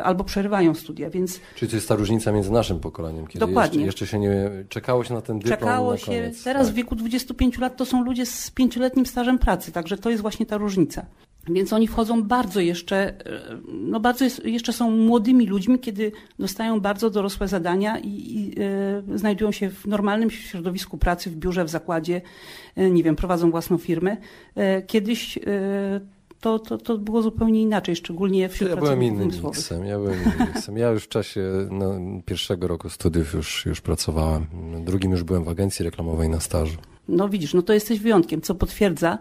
albo 0.02 0.24
przerywają 0.24 0.74
studia, 0.74 1.10
więc... 1.10 1.40
Czyli 1.54 1.70
to 1.70 1.76
jest 1.76 1.88
ta 1.88 1.94
różnica 1.94 2.32
między 2.32 2.52
naszym 2.52 2.80
pokoleniem, 2.80 3.26
kiedy 3.26 3.46
Dokładnie. 3.46 3.84
Jeszcze, 3.84 4.04
jeszcze 4.04 4.06
się 4.06 4.18
nie... 4.18 4.50
Czekało 4.68 5.04
się 5.04 5.14
na 5.14 5.20
ten 5.20 5.38
dyplom 5.38 5.58
Czekało 5.58 5.96
się, 5.96 6.30
teraz 6.44 6.66
tak. 6.66 6.72
w 6.72 6.76
wieku 6.76 6.94
25 6.94 7.58
lat 7.58 7.76
to 7.76 7.84
są 7.84 8.04
ludzie 8.04 8.26
z 8.26 8.50
pięcioletnim 8.50 9.06
stażem 9.06 9.38
pracy, 9.38 9.72
także 9.72 9.96
to 9.96 10.10
jest 10.10 10.22
właśnie 10.22 10.46
ta 10.46 10.56
różnica. 10.56 11.06
Więc 11.48 11.72
oni 11.72 11.88
wchodzą 11.88 12.22
bardzo 12.22 12.60
jeszcze, 12.60 12.96
e, 12.96 13.58
no 13.68 14.00
bardzo 14.00 14.24
jest, 14.24 14.44
jeszcze 14.44 14.72
są 14.72 14.90
młodymi 14.90 15.46
ludźmi, 15.46 15.78
kiedy 15.78 16.12
dostają 16.38 16.80
bardzo 16.80 17.10
dorosłe 17.10 17.48
zadania 17.48 17.98
i, 17.98 18.08
i 18.08 18.54
e, 19.12 19.18
znajdują 19.18 19.52
się 19.52 19.70
w 19.70 19.86
normalnym 19.86 20.30
środowisku 20.30 20.98
pracy, 20.98 21.30
w 21.30 21.36
biurze, 21.36 21.64
w 21.64 21.68
zakładzie, 21.68 22.22
e, 22.76 22.90
nie 22.90 23.02
wiem, 23.02 23.16
prowadzą 23.16 23.50
własną 23.50 23.78
firmę. 23.78 24.16
Kiedyś 24.86 25.38
to, 26.40 26.58
to, 26.58 26.78
to 26.78 26.98
było 26.98 27.22
zupełnie 27.22 27.62
inaczej, 27.62 27.96
szczególnie 27.96 28.48
wśród 28.48 28.70
ja 28.70 28.76
byłem 28.76 29.02
innym 29.02 29.30
miksem, 29.44 29.84
ja 29.84 29.98
byłem 29.98 30.14
innym 30.22 30.48
miksem. 30.48 30.78
Ja 30.78 30.90
już 30.90 31.04
w 31.04 31.08
czasie 31.08 31.40
no, 31.70 31.94
pierwszego 32.24 32.68
roku 32.68 32.90
studiów 32.90 33.34
już, 33.34 33.66
już 33.66 33.80
pracowałem. 33.80 34.46
Drugim 34.84 35.10
już 35.10 35.22
byłem 35.22 35.44
w 35.44 35.48
agencji 35.48 35.84
reklamowej 35.84 36.28
na 36.28 36.40
stażu. 36.40 36.76
No 37.08 37.28
widzisz, 37.28 37.54
no 37.54 37.62
to 37.62 37.72
jesteś 37.72 38.00
wyjątkiem, 38.00 38.40
co 38.40 38.54
potwierdza 38.54 39.18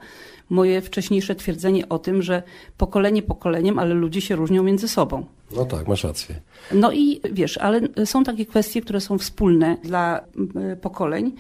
moje 0.49 0.81
wcześniejsze 0.81 1.35
twierdzenie 1.35 1.89
o 1.89 1.99
tym, 1.99 2.21
że 2.21 2.43
pokolenie 2.77 3.21
pokoleniem, 3.21 3.79
ale 3.79 3.93
ludzie 3.93 4.21
się 4.21 4.35
różnią 4.35 4.63
między 4.63 4.87
sobą. 4.87 5.25
No 5.55 5.65
tak, 5.65 5.87
masz 5.87 6.03
rację. 6.03 6.35
No 6.73 6.91
i 6.91 7.21
wiesz, 7.31 7.57
ale 7.57 7.81
są 8.05 8.23
takie 8.23 8.45
kwestie, 8.45 8.81
które 8.81 9.01
są 9.01 9.17
wspólne 9.17 9.77
dla 9.83 10.21
pokoleń. 10.81 11.31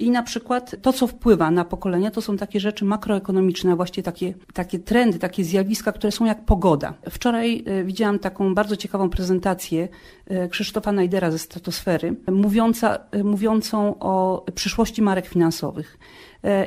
I 0.00 0.10
na 0.10 0.22
przykład 0.22 0.76
to, 0.82 0.92
co 0.92 1.06
wpływa 1.06 1.50
na 1.50 1.64
pokolenia, 1.64 2.10
to 2.10 2.22
są 2.22 2.36
takie 2.36 2.60
rzeczy 2.60 2.84
makroekonomiczne, 2.84 3.76
właśnie 3.76 4.02
takie, 4.02 4.34
takie 4.54 4.78
trendy, 4.78 5.18
takie 5.18 5.44
zjawiska, 5.44 5.92
które 5.92 6.12
są 6.12 6.24
jak 6.24 6.44
pogoda. 6.44 6.94
Wczoraj 7.10 7.64
e, 7.66 7.84
widziałam 7.84 8.18
taką 8.18 8.54
bardzo 8.54 8.76
ciekawą 8.76 9.10
prezentację 9.10 9.88
e, 10.26 10.48
Krzysztofa 10.48 10.92
Najdera 10.92 11.30
ze 11.30 11.38
Stratosfery, 11.38 12.16
mówiąca, 12.32 12.98
e, 13.10 13.24
mówiącą 13.24 13.98
o 13.98 14.44
przyszłości 14.54 15.02
marek 15.02 15.26
finansowych. 15.26 15.98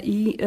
I 0.03 0.37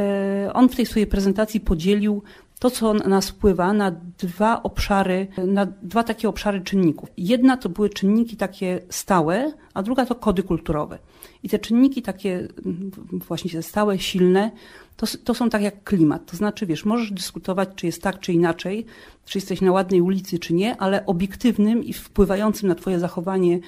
on 0.52 0.68
w 0.68 0.76
tej 0.76 0.87
swojej 0.87 1.06
prezentacji 1.06 1.61
podzielił 1.61 2.23
to, 2.59 2.71
co 2.71 2.95
na 2.95 3.06
nas 3.06 3.28
wpływa 3.28 3.73
na 3.73 3.90
dwa 4.18 4.62
obszary, 4.62 5.26
na 5.47 5.66
dwa 5.66 6.02
takie 6.02 6.28
obszary 6.28 6.61
czynników. 6.61 7.09
Jedna 7.16 7.56
to 7.56 7.68
były 7.68 7.90
czynniki 7.90 8.37
takie 8.37 8.80
stałe, 8.90 9.52
a 9.75 9.83
druga 9.83 10.06
to 10.06 10.14
kody 10.14 10.42
kulturowe. 10.42 10.99
I 11.42 11.49
te 11.49 11.59
czynniki 11.59 12.02
takie 12.02 12.49
mm, 12.66 12.90
właśnie 13.28 13.62
stałe, 13.62 13.99
silne, 13.99 14.50
to, 14.97 15.06
to 15.25 15.35
są 15.35 15.50
tak 15.50 15.62
jak 15.62 15.85
klimat. 15.85 16.30
To 16.30 16.37
znaczy, 16.37 16.66
wiesz, 16.66 16.85
możesz 16.85 17.12
dyskutować, 17.12 17.68
czy 17.76 17.87
jest 17.87 18.02
tak, 18.02 18.21
czy 18.21 18.33
inaczej, 18.33 18.87
czy 19.25 19.38
jesteś 19.38 19.61
na 19.61 19.73
ładnej 19.73 20.00
ulicy, 20.00 20.38
czy 20.38 20.54
nie, 20.54 20.76
ale 20.76 21.06
obiektywnym 21.06 21.85
i 21.85 21.92
wpływającym 21.92 22.68
na 22.68 22.75
twoje 22.75 22.99
zachowanie 22.99 23.54
e, 23.54 23.61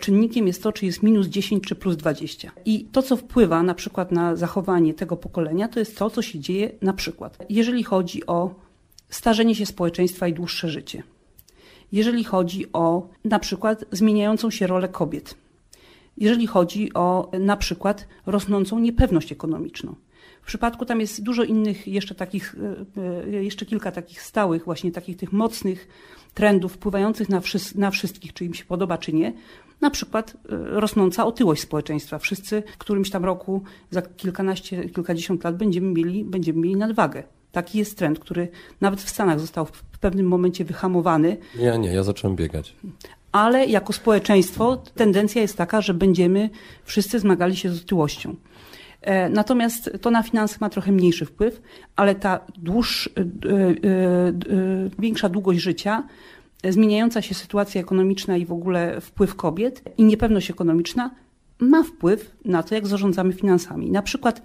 czynnikiem 0.00 0.46
jest 0.46 0.62
to, 0.62 0.72
czy 0.72 0.86
jest 0.86 1.02
minus 1.02 1.26
10 1.26 1.64
czy 1.64 1.74
plus 1.74 1.96
20. 1.96 2.50
I 2.64 2.84
to, 2.84 3.02
co 3.02 3.16
wpływa 3.16 3.62
na 3.62 3.74
przykład 3.74 4.12
na 4.12 4.36
zachowanie 4.36 4.94
tego 4.94 5.16
pokolenia, 5.16 5.68
to 5.68 5.78
jest 5.78 5.98
to, 5.98 6.10
co 6.10 6.22
się 6.22 6.38
dzieje 6.38 6.70
na 6.82 6.92
przykład, 6.92 7.38
jeżeli 7.48 7.82
chodzi 7.82 8.26
o 8.26 8.54
starzenie 9.08 9.54
się 9.54 9.66
społeczeństwa 9.66 10.28
i 10.28 10.32
dłuższe 10.32 10.68
życie. 10.68 11.02
Jeżeli 11.92 12.24
chodzi 12.24 12.72
o 12.72 13.08
na 13.24 13.38
przykład 13.38 13.84
zmieniającą 13.92 14.50
się 14.50 14.66
rolę 14.66 14.88
kobiet 14.88 15.34
jeżeli 16.20 16.46
chodzi 16.46 16.94
o 16.94 17.30
na 17.40 17.56
przykład 17.56 18.08
rosnącą 18.26 18.78
niepewność 18.78 19.32
ekonomiczną. 19.32 19.94
W 20.42 20.46
przypadku 20.46 20.84
tam 20.84 21.00
jest 21.00 21.22
dużo 21.22 21.44
innych 21.44 21.88
jeszcze 21.88 22.14
takich, 22.14 22.56
e, 22.96 23.36
e, 23.36 23.42
jeszcze 23.42 23.66
kilka 23.66 23.92
takich 23.92 24.22
stałych, 24.22 24.64
właśnie 24.64 24.92
takich 24.92 25.16
tych 25.16 25.32
mocnych 25.32 25.88
trendów 26.34 26.72
wpływających 26.72 27.28
na, 27.28 27.40
wszy 27.40 27.58
na 27.74 27.90
wszystkich, 27.90 28.32
czy 28.32 28.44
im 28.44 28.54
się 28.54 28.64
podoba, 28.64 28.98
czy 28.98 29.12
nie. 29.12 29.32
Na 29.80 29.90
przykład 29.90 30.30
e, 30.30 30.36
rosnąca 30.80 31.26
otyłość 31.26 31.62
społeczeństwa. 31.62 32.18
Wszyscy 32.18 32.62
w 32.74 32.78
którymś 32.78 33.10
tam 33.10 33.24
roku, 33.24 33.62
za 33.90 34.02
kilkanaście, 34.02 34.88
kilkadziesiąt 34.88 35.44
lat 35.44 35.56
będziemy 35.56 35.92
mieli, 35.92 36.24
będziemy 36.24 36.60
mieli 36.60 36.76
nadwagę. 36.76 37.22
Taki 37.52 37.78
jest 37.78 37.98
trend, 37.98 38.18
który 38.18 38.48
nawet 38.80 39.00
w 39.00 39.08
Stanach 39.08 39.40
został 39.40 39.66
w 39.66 39.82
pewnym 40.00 40.26
momencie 40.26 40.64
wyhamowany. 40.64 41.36
Ja 41.58 41.76
nie, 41.76 41.92
ja 41.92 42.02
zacząłem 42.02 42.36
biegać 42.36 42.74
ale 43.32 43.66
jako 43.66 43.92
społeczeństwo 43.92 44.82
tendencja 44.94 45.42
jest 45.42 45.56
taka, 45.56 45.80
że 45.80 45.94
będziemy 45.94 46.50
wszyscy 46.84 47.18
zmagali 47.18 47.56
się 47.56 47.70
z 47.70 47.82
otyłością. 47.82 48.36
E, 49.00 49.28
natomiast 49.28 49.90
to 50.00 50.10
na 50.10 50.22
finanse 50.22 50.56
ma 50.60 50.70
trochę 50.70 50.92
mniejszy 50.92 51.26
wpływ, 51.26 51.62
ale 51.96 52.14
ta 52.14 52.40
dłuższa, 52.56 53.10
e, 53.16 53.20
e, 53.20 54.32
większa 54.98 55.28
długość 55.28 55.60
życia, 55.60 56.02
zmieniająca 56.68 57.22
się 57.22 57.34
sytuacja 57.34 57.80
ekonomiczna 57.80 58.36
i 58.36 58.46
w 58.46 58.52
ogóle 58.52 59.00
wpływ 59.00 59.34
kobiet 59.34 59.82
i 59.98 60.04
niepewność 60.04 60.50
ekonomiczna 60.50 61.10
ma 61.58 61.82
wpływ 61.82 62.36
na 62.44 62.62
to, 62.62 62.74
jak 62.74 62.86
zarządzamy 62.86 63.32
finansami. 63.32 63.90
Na 63.90 64.02
przykład 64.02 64.42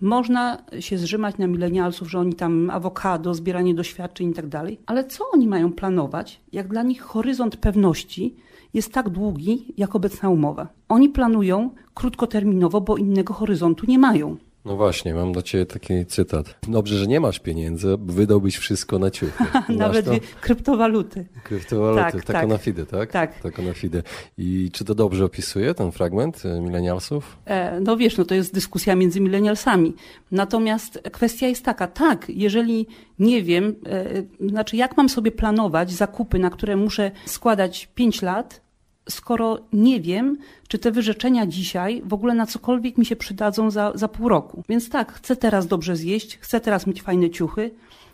można 0.00 0.62
się 0.80 0.98
zrzymać 0.98 1.38
na 1.38 1.46
milenialsów, 1.46 2.10
że 2.10 2.18
oni 2.18 2.34
tam 2.34 2.70
awokado, 2.70 3.34
zbieranie 3.34 3.74
doświadczeń 3.74 4.30
i 4.30 4.34
tak 4.34 4.46
dalej, 4.46 4.80
ale 4.86 5.04
co 5.04 5.24
oni 5.30 5.48
mają 5.48 5.72
planować, 5.72 6.40
jak 6.52 6.68
dla 6.68 6.82
nich 6.82 7.02
horyzont 7.02 7.56
pewności 7.56 8.36
jest 8.74 8.92
tak 8.92 9.08
długi 9.08 9.74
jak 9.76 9.94
obecna 9.94 10.28
umowa? 10.28 10.68
Oni 10.88 11.08
planują 11.08 11.70
krótkoterminowo, 11.94 12.80
bo 12.80 12.96
innego 12.96 13.34
horyzontu 13.34 13.86
nie 13.86 13.98
mają. 13.98 14.36
No 14.66 14.76
właśnie, 14.76 15.14
mam 15.14 15.32
do 15.32 15.42
ciebie 15.42 15.66
taki 15.66 16.06
cytat. 16.06 16.56
Dobrze, 16.68 16.96
że 16.96 17.06
nie 17.06 17.20
masz 17.20 17.38
pieniędzy, 17.38 17.96
wydałbyś 17.98 18.56
wszystko 18.56 18.98
na 18.98 19.10
ciuchy. 19.10 19.44
Nawet 19.68 20.06
kryptowaluty. 20.40 21.26
Kryptowaluty, 21.44 22.02
tak, 22.02 22.24
tak, 22.24 22.36
tak. 22.36 22.48
na 22.48 22.58
fide, 22.58 22.86
tak? 22.86 23.12
Tak. 23.12 23.58
Na 23.58 23.72
fide. 23.72 24.02
I 24.38 24.70
czy 24.72 24.84
to 24.84 24.94
dobrze 24.94 25.24
opisuje 25.24 25.74
ten 25.74 25.92
fragment 25.92 26.42
e, 26.46 26.60
milenialsów? 26.60 27.36
E, 27.44 27.80
no 27.80 27.96
wiesz, 27.96 28.16
no 28.16 28.24
to 28.24 28.34
jest 28.34 28.54
dyskusja 28.54 28.96
między 28.96 29.20
milenialsami. 29.20 29.94
Natomiast 30.30 31.00
kwestia 31.12 31.46
jest 31.46 31.64
taka, 31.64 31.86
tak, 31.86 32.28
jeżeli 32.28 32.86
nie 33.18 33.42
wiem, 33.42 33.74
e, 33.86 34.48
znaczy 34.48 34.76
jak 34.76 34.96
mam 34.96 35.08
sobie 35.08 35.32
planować 35.32 35.92
zakupy, 35.92 36.38
na 36.38 36.50
które 36.50 36.76
muszę 36.76 37.10
składać 37.26 37.88
5 37.94 38.22
lat, 38.22 38.65
skoro 39.08 39.58
nie 39.72 40.00
wiem, 40.00 40.36
czy 40.68 40.78
te 40.78 40.90
wyrzeczenia 40.90 41.46
dzisiaj 41.46 42.02
w 42.04 42.12
ogóle 42.12 42.34
na 42.34 42.46
cokolwiek 42.46 42.98
mi 42.98 43.06
się 43.06 43.16
przydadzą 43.16 43.70
za, 43.70 43.92
za 43.94 44.08
pół 44.08 44.28
roku. 44.28 44.62
Więc 44.68 44.90
tak, 44.90 45.12
chcę 45.12 45.36
teraz 45.36 45.66
dobrze 45.66 45.96
zjeść, 45.96 46.38
chcę 46.38 46.60
teraz 46.60 46.86
mieć 46.86 47.02
fajne 47.02 47.30
ciuchy, 47.30 47.70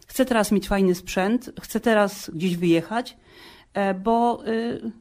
chcę 0.07 0.25
teraz 0.25 0.53
mieć 0.53 0.69
fajny 0.69 0.95
sprzęt, 0.95 1.51
chcę 1.61 1.81
teraz 1.81 2.31
gdzieś 2.35 2.57
wyjechać, 2.57 3.17
e, 3.75 3.95
bo, 3.95 4.47
y, 4.47 4.93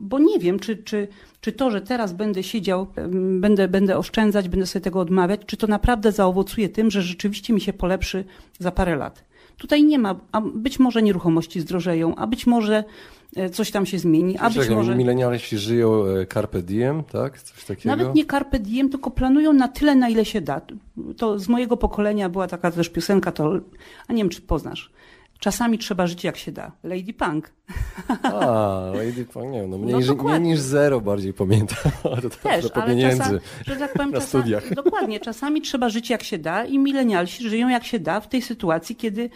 bo 0.00 0.18
nie 0.18 0.38
wiem, 0.38 0.58
czy, 0.58 0.76
czy, 0.76 1.08
czy 1.40 1.52
to, 1.52 1.70
że 1.70 1.80
teraz 1.80 2.12
będę 2.12 2.42
siedział, 2.42 2.86
będę, 3.40 3.68
będę 3.68 3.98
oszczędzać, 3.98 4.48
będę 4.48 4.66
sobie 4.66 4.82
tego 4.82 5.00
odmawiać, 5.00 5.40
czy 5.46 5.56
to 5.56 5.66
naprawdę 5.66 6.12
zaowocuje 6.12 6.68
tym, 6.68 6.90
że 6.90 7.02
rzeczywiście 7.02 7.52
mi 7.52 7.60
się 7.60 7.72
polepszy 7.72 8.24
za 8.58 8.70
parę 8.70 8.96
lat. 8.96 9.25
Tutaj 9.58 9.84
nie 9.84 9.98
ma, 9.98 10.20
a 10.32 10.40
być 10.40 10.78
może 10.78 11.02
nieruchomości 11.02 11.60
zdrożeją, 11.60 12.14
a 12.14 12.26
być 12.26 12.46
może 12.46 12.84
e, 13.36 13.50
coś 13.50 13.70
tam 13.70 13.86
się 13.86 13.98
zmieni, 13.98 14.38
a 14.38 14.50
być 14.50 14.58
Czekaj, 14.58 14.76
może... 14.76 14.96
Milenialiści 14.96 15.58
żyją 15.58 16.04
e, 16.04 16.26
carpe 16.26 16.62
diem, 16.62 17.04
tak? 17.04 17.42
Coś 17.42 17.64
takiego? 17.64 17.96
Nawet 17.96 18.14
nie 18.14 18.24
carpe 18.24 18.58
diem, 18.58 18.88
tylko 18.88 19.10
planują 19.10 19.52
na 19.52 19.68
tyle, 19.68 19.94
na 19.94 20.08
ile 20.08 20.24
się 20.24 20.40
da. 20.40 20.60
To 21.16 21.38
z 21.38 21.48
mojego 21.48 21.76
pokolenia 21.76 22.28
była 22.28 22.46
taka 22.46 22.70
też 22.70 22.88
piosenka, 22.88 23.32
to, 23.32 23.52
a 24.08 24.12
nie 24.12 24.22
wiem, 24.22 24.30
czy 24.30 24.42
poznasz. 24.42 24.90
Czasami 25.38 25.78
trzeba 25.78 26.06
żyć 26.06 26.24
jak 26.24 26.36
się 26.36 26.52
da. 26.52 26.72
Lady 26.84 27.12
Punk. 27.12 27.50
A, 28.22 28.30
Lady 28.94 29.24
Punk, 29.24 29.52
nie 29.52 29.60
wiem, 29.60 29.70
no 29.70 29.78
mniej, 29.78 29.96
No 30.08 30.14
mniej 30.24 30.40
niż 30.40 30.60
zero 30.60 31.00
bardziej 31.00 31.32
pamiętam. 31.32 31.76
to 32.22 32.30
Też, 32.30 32.66
ale 32.74 32.86
pieniędzy. 32.86 33.18
czasami, 33.18 33.40
że 33.66 33.76
tak 33.76 33.92
powiem, 33.92 34.10
na 34.12 34.20
czasami, 34.20 34.42
studiach. 34.42 34.74
dokładnie, 34.74 35.20
czasami 35.20 35.62
trzeba 35.62 35.88
żyć 35.88 36.10
jak 36.10 36.22
się 36.22 36.38
da 36.38 36.64
i 36.64 36.78
milenialsi 36.78 37.48
żyją 37.48 37.68
jak 37.68 37.84
się 37.84 37.98
da 37.98 38.20
w 38.20 38.28
tej 38.28 38.42
sytuacji, 38.42 38.96
kiedy 38.96 39.30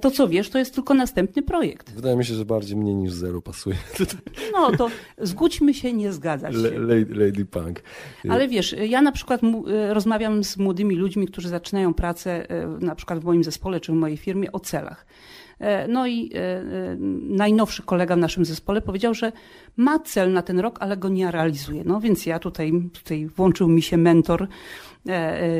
to, 0.00 0.10
co 0.10 0.28
wiesz, 0.28 0.50
to 0.50 0.58
jest 0.58 0.74
tylko 0.74 0.94
następny 0.94 1.42
projekt. 1.42 1.90
Wydaje 1.90 2.16
mi 2.16 2.24
się, 2.24 2.34
że 2.34 2.44
bardziej 2.44 2.76
mniej 2.76 2.94
niż 2.94 3.12
zero 3.12 3.42
pasuje. 3.42 3.76
No 4.52 4.76
to 4.76 4.88
zgódźmy 5.18 5.74
się, 5.74 5.92
nie 5.92 6.12
zgadzać 6.12 6.54
się. 6.54 6.78
Lady, 6.78 7.06
Lady 7.14 7.44
Punk. 7.44 7.82
Ale 8.28 8.48
wiesz, 8.48 8.76
ja 8.88 9.02
na 9.02 9.12
przykład 9.12 9.40
e, 9.44 9.94
rozmawiam 9.94 10.44
z 10.44 10.56
młodymi 10.56 10.96
ludźmi, 10.96 11.26
którzy 11.26 11.48
zaczynają 11.48 11.94
pracę 11.94 12.50
e, 12.50 12.66
na 12.80 12.94
przykład 12.94 13.18
w 13.18 13.24
moim 13.24 13.44
zespole 13.44 13.80
czy 13.80 13.92
w 13.92 13.94
mojej 13.94 14.16
firmie 14.16 14.52
o 14.52 14.60
celach. 14.60 15.06
E, 15.58 15.88
No 15.88 16.06
i 16.06 16.30
najnowszy 17.20 17.82
kolega 17.82 18.16
w 18.16 18.18
naszym 18.18 18.44
zespole 18.44 18.82
powiedział, 18.82 19.14
że 19.14 19.32
ma 19.76 19.98
cel 19.98 20.32
na 20.32 20.42
ten 20.42 20.60
rok, 20.60 20.76
ale 20.80 20.96
go 20.96 21.08
nie 21.08 21.30
realizuje. 21.30 21.82
No 21.84 22.00
więc 22.00 22.26
ja 22.26 22.38
tutaj, 22.38 22.72
tutaj 22.92 23.26
włączył 23.26 23.68
mi 23.68 23.82
się 23.82 23.96
mentor 23.96 24.48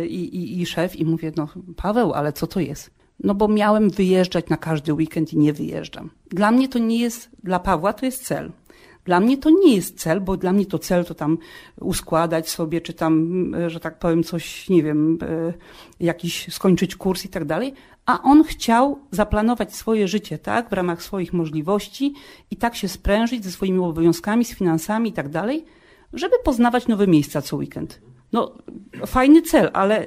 i, 0.08 0.14
i, 0.14 0.60
i 0.60 0.66
szef 0.66 0.96
i 0.96 1.04
mówię, 1.04 1.32
no 1.36 1.48
Paweł, 1.76 2.12
ale 2.12 2.32
co 2.32 2.46
to 2.46 2.60
jest? 2.60 2.97
No 3.20 3.34
bo 3.34 3.48
miałem 3.48 3.90
wyjeżdżać 3.90 4.48
na 4.48 4.56
każdy 4.56 4.94
weekend 4.94 5.32
i 5.32 5.38
nie 5.38 5.52
wyjeżdżam. 5.52 6.10
Dla 6.30 6.50
mnie 6.50 6.68
to 6.68 6.78
nie 6.78 6.98
jest, 6.98 7.30
dla 7.44 7.58
Pawła 7.58 7.92
to 7.92 8.06
jest 8.06 8.24
cel. 8.24 8.52
Dla 9.04 9.20
mnie 9.20 9.38
to 9.38 9.50
nie 9.50 9.76
jest 9.76 9.98
cel, 9.98 10.20
bo 10.20 10.36
dla 10.36 10.52
mnie 10.52 10.66
to 10.66 10.78
cel 10.78 11.04
to 11.04 11.14
tam 11.14 11.38
uskładać 11.80 12.50
sobie, 12.50 12.80
czy 12.80 12.94
tam, 12.94 13.54
e, 13.54 13.70
że 13.70 13.80
tak 13.80 13.98
powiem, 13.98 14.22
coś, 14.22 14.68
nie 14.68 14.82
wiem, 14.82 15.18
e, 15.22 15.52
jakiś 16.00 16.54
skończyć 16.54 16.96
kurs 16.96 17.24
i 17.24 17.28
tak 17.28 17.44
dalej. 17.44 17.74
A 18.06 18.22
on 18.22 18.44
chciał 18.44 18.98
zaplanować 19.10 19.74
swoje 19.74 20.08
życie, 20.08 20.38
tak, 20.38 20.70
w 20.70 20.72
ramach 20.72 21.02
swoich 21.02 21.32
możliwości 21.32 22.14
i 22.50 22.56
tak 22.56 22.76
się 22.76 22.88
sprężyć 22.88 23.44
ze 23.44 23.50
swoimi 23.50 23.78
obowiązkami, 23.78 24.44
z 24.44 24.54
finansami 24.54 25.10
i 25.10 25.12
tak 25.12 25.28
dalej, 25.28 25.64
żeby 26.12 26.36
poznawać 26.44 26.88
nowe 26.88 27.06
miejsca 27.06 27.42
co 27.42 27.56
weekend. 27.56 28.00
No, 28.32 28.58
fajny 29.06 29.42
cel, 29.42 29.70
ale 29.72 30.06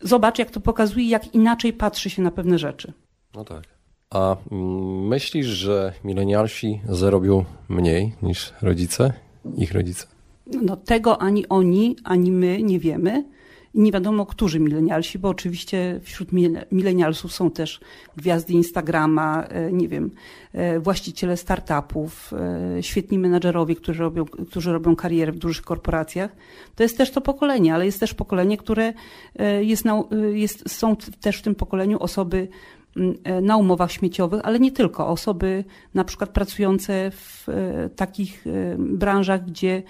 zobacz, 0.00 0.38
jak 0.38 0.50
to 0.50 0.60
pokazuje, 0.60 1.08
jak 1.08 1.34
inaczej 1.34 1.72
patrzy 1.72 2.10
się 2.10 2.22
na 2.22 2.30
pewne 2.30 2.58
rzeczy. 2.58 2.92
No 3.34 3.44
tak. 3.44 3.64
A 4.10 4.36
mm, 4.50 5.06
myślisz, 5.08 5.46
że 5.46 5.92
milenialsi 6.04 6.80
zarobią 6.88 7.44
mniej 7.68 8.14
niż 8.22 8.52
rodzice? 8.62 9.12
Ich 9.56 9.72
rodzice? 9.72 10.06
No 10.62 10.76
tego 10.76 11.22
ani 11.22 11.48
oni, 11.48 11.96
ani 12.04 12.32
my 12.32 12.62
nie 12.62 12.80
wiemy. 12.80 13.24
I 13.76 13.80
nie 13.80 13.92
wiadomo, 13.92 14.26
którzy 14.26 14.60
milenialsi, 14.60 15.18
bo 15.18 15.28
oczywiście 15.28 16.00
wśród 16.02 16.32
mile- 16.32 16.64
milenialsów 16.72 17.32
są 17.32 17.50
też 17.50 17.80
gwiazdy 18.16 18.52
Instagrama, 18.52 19.42
e, 19.42 19.72
nie 19.72 19.88
wiem, 19.88 20.10
e, 20.52 20.80
właściciele 20.80 21.36
startupów, 21.36 22.32
e, 22.76 22.82
świetni 22.82 23.18
menadżerowie, 23.18 23.76
którzy 23.76 24.02
robią, 24.02 24.24
którzy 24.24 24.72
robią 24.72 24.96
karierę 24.96 25.32
w 25.32 25.38
dużych 25.38 25.64
korporacjach. 25.64 26.30
To 26.74 26.82
jest 26.82 26.98
też 26.98 27.10
to 27.10 27.20
pokolenie, 27.20 27.74
ale 27.74 27.86
jest 27.86 28.00
też 28.00 28.14
pokolenie, 28.14 28.56
które 28.56 28.92
jest, 29.60 29.84
na, 29.84 30.02
jest 30.32 30.70
są 30.70 30.96
też 31.20 31.38
w 31.38 31.42
tym 31.42 31.54
pokoleniu 31.54 31.98
osoby 31.98 32.48
na 33.42 33.56
umowach 33.56 33.92
śmieciowych, 33.92 34.40
ale 34.44 34.60
nie 34.60 34.72
tylko. 34.72 35.08
Osoby 35.08 35.64
na 35.94 36.04
przykład 36.04 36.30
pracujące 36.30 37.10
w 37.10 37.46
takich 37.96 38.44
branżach, 38.78 39.44
gdzie 39.46 39.82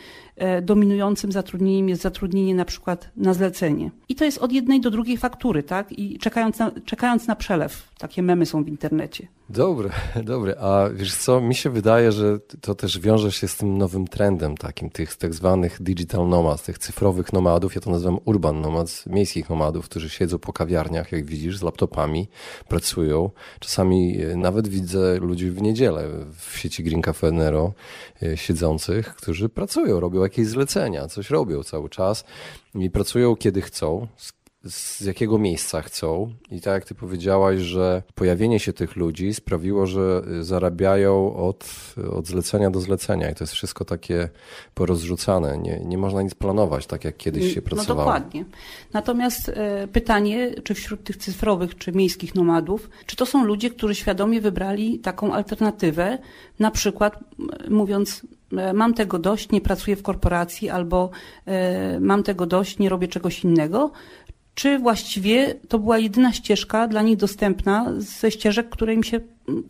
dominującym 0.62 1.32
zatrudnieniem 1.32 1.88
jest 1.88 2.02
zatrudnienie 2.02 2.54
na 2.54 2.64
przykład 2.64 3.10
na 3.16 3.34
zlecenie. 3.34 3.90
I 4.08 4.14
to 4.14 4.24
jest 4.24 4.38
od 4.38 4.52
jednej 4.52 4.80
do 4.80 4.90
drugiej 4.90 5.16
faktury, 5.16 5.62
tak? 5.62 5.92
I 5.92 6.18
czekając 6.18 6.58
na, 6.58 6.70
czekając 6.84 7.26
na 7.26 7.36
przelew. 7.36 7.90
Takie 7.98 8.22
memy 8.22 8.46
są 8.46 8.64
w 8.64 8.68
internecie. 8.68 9.28
Dobre, 9.50 9.90
dobre. 10.22 10.56
A 10.60 10.88
wiesz 10.94 11.16
co, 11.16 11.40
mi 11.40 11.54
się 11.54 11.70
wydaje, 11.70 12.12
że 12.12 12.38
to 12.60 12.74
też 12.74 12.98
wiąże 12.98 13.32
się 13.32 13.48
z 13.48 13.56
tym 13.56 13.78
nowym 13.78 14.06
trendem 14.06 14.56
takim, 14.56 14.90
tych 14.90 15.16
tak 15.16 15.34
zwanych 15.34 15.82
digital 15.82 16.28
nomads, 16.28 16.62
tych 16.62 16.78
cyfrowych 16.78 17.32
nomadów, 17.32 17.74
ja 17.74 17.80
to 17.80 17.90
nazywam 17.90 18.18
urban 18.24 18.60
nomads, 18.60 19.06
miejskich 19.06 19.50
nomadów, 19.50 19.84
którzy 19.84 20.10
siedzą 20.10 20.38
po 20.38 20.52
kawiarniach, 20.52 21.12
jak 21.12 21.24
widzisz, 21.24 21.58
z 21.58 21.62
laptopami, 21.62 22.28
pracują. 22.68 23.30
Czasami 23.60 24.22
e, 24.22 24.36
nawet 24.36 24.68
widzę 24.68 25.18
ludzi 25.20 25.50
w 25.50 25.62
niedzielę 25.62 26.08
w 26.38 26.58
sieci 26.58 26.84
Green 26.84 27.02
Cafe 27.02 27.32
Nero 27.32 27.72
e, 28.22 28.36
siedzących, 28.36 29.14
którzy 29.14 29.48
pracują, 29.48 30.00
robią 30.00 30.22
jakieś 30.26 30.46
zlecenia, 30.46 31.08
coś 31.08 31.30
robią 31.30 31.62
cały 31.62 31.88
czas 31.88 32.24
i 32.74 32.90
pracują 32.90 33.36
kiedy 33.36 33.62
chcą, 33.62 34.06
z 34.70 35.00
jakiego 35.00 35.38
miejsca 35.38 35.82
chcą. 35.82 36.32
I 36.50 36.60
tak 36.60 36.74
jak 36.74 36.84
ty 36.84 36.94
powiedziałaś, 36.94 37.58
że 37.60 38.02
pojawienie 38.14 38.60
się 38.60 38.72
tych 38.72 38.96
ludzi 38.96 39.34
sprawiło, 39.34 39.86
że 39.86 40.22
y, 40.40 40.44
zarabiają 40.44 41.36
od, 41.36 41.66
od 42.10 42.26
zlecenia 42.26 42.70
do 42.70 42.80
zlecenia 42.80 43.30
i 43.30 43.34
to 43.34 43.44
jest 43.44 43.52
wszystko 43.52 43.84
takie 43.84 44.28
porozrzucane. 44.74 45.58
Nie, 45.58 45.80
nie 45.84 45.98
można 45.98 46.22
nic 46.22 46.34
planować, 46.34 46.86
tak 46.86 47.04
jak 47.04 47.16
kiedyś 47.16 47.54
się 47.54 47.60
No 47.60 47.66
pracowało. 47.66 47.98
dokładnie. 48.00 48.44
Natomiast 48.92 49.48
e, 49.48 49.88
pytanie, 49.88 50.54
czy 50.64 50.74
wśród 50.74 51.04
tych 51.04 51.16
cyfrowych, 51.16 51.78
czy 51.78 51.92
miejskich 51.92 52.34
nomadów, 52.34 52.90
czy 53.06 53.16
to 53.16 53.26
są 53.26 53.44
ludzie, 53.44 53.70
którzy 53.70 53.94
świadomie 53.94 54.40
wybrali 54.40 54.98
taką 54.98 55.34
alternatywę, 55.34 56.18
na 56.58 56.70
przykład 56.70 57.18
mówiąc, 57.70 58.22
mam 58.74 58.94
tego 58.94 59.18
dość, 59.18 59.50
nie 59.50 59.60
pracuję 59.60 59.96
w 59.96 60.02
korporacji, 60.02 60.70
albo 60.70 61.10
e, 61.46 62.00
mam 62.00 62.22
tego 62.22 62.46
dość, 62.46 62.78
nie 62.78 62.88
robię 62.88 63.08
czegoś 63.08 63.44
innego, 63.44 63.90
czy 64.54 64.78
właściwie 64.78 65.54
to 65.68 65.78
była 65.78 65.98
jedyna 65.98 66.32
ścieżka 66.32 66.88
dla 66.88 67.02
nich 67.02 67.16
dostępna 67.16 67.92
ze 67.98 68.30
ścieżek, 68.30 68.68
które 68.68 68.94
im 68.94 69.04
się, 69.04 69.20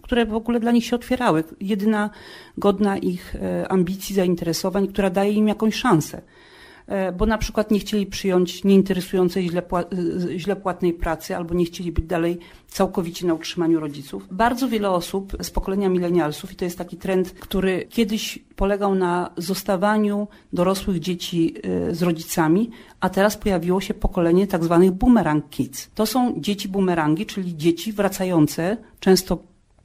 które 0.03 0.27
w 0.27 0.35
ogóle 0.35 0.61
dla 0.61 0.73
nich 0.73 0.85
się 0.85 0.97
otwierały. 0.97 1.45
Jedyna 1.61 2.11
godna 2.59 2.99
ich 2.99 3.35
e, 3.35 3.69
ambicji, 3.69 4.15
zainteresowań, 4.15 4.89
która 4.89 5.11
daje 5.11 5.33
im 5.33 5.49
jakąś 5.49 5.75
szansę. 5.75 6.23
E, 6.87 7.13
Bo 7.13 7.27
na 7.27 7.39
przykład 7.39 7.71
nie 7.71 7.79
chcieli 7.79 8.07
przyjąć 8.07 8.65
nieinteresującej 8.65 9.49
źle, 9.49 9.63
e, 9.63 10.39
źle 10.39 10.57
płatnej 10.57 10.93
pracy, 10.93 11.37
albo 11.37 11.55
nie 11.55 11.65
chcieli 11.65 11.93
być 11.93 12.05
dalej 12.05 12.39
całkowicie 12.69 13.27
na 13.27 13.35
utrzymaniu 13.35 13.81
rodziców. 13.81 14.27
Bardzo 14.31 14.69
wiele 14.69 14.91
osób 14.91 15.37
z 15.43 15.51
pokolenia 15.51 15.89
milenialsów, 15.89 16.53
i 16.53 16.57
to 16.57 16.65
jest 16.65 16.79
taki 16.79 16.97
trend, 16.97 17.31
który 17.31 17.87
kiedyś 17.91 18.39
polegał 18.57 18.95
na 18.95 19.31
zostawaniu 19.37 20.29
dorosłych 20.53 21.01
dzieci 21.01 21.55
e, 21.63 21.95
z 21.95 22.03
rodzicami, 22.03 22.71
a 23.01 23.09
teraz 23.09 23.37
pojawiło 23.37 23.81
się 23.81 23.95
pokolenie 23.95 24.47
tak 24.47 24.65
zwanych 24.65 24.91
boomerang 24.91 25.51
kids. 25.51 25.91
To 25.95 26.07
są 26.07 26.35
dzieci 26.41 26.69
boomerangi, 26.69 27.27
czyli 27.27 27.57
dzieci 27.57 27.93
wracające, 27.93 28.77
często 29.01 29.39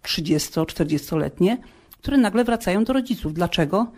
30-40-letnie, 0.04 1.58
które 1.98 2.18
nagle 2.18 2.44
wracają 2.44 2.84
do 2.84 2.94
rodziców. 2.94 3.34
Dlaczego? 3.34 3.92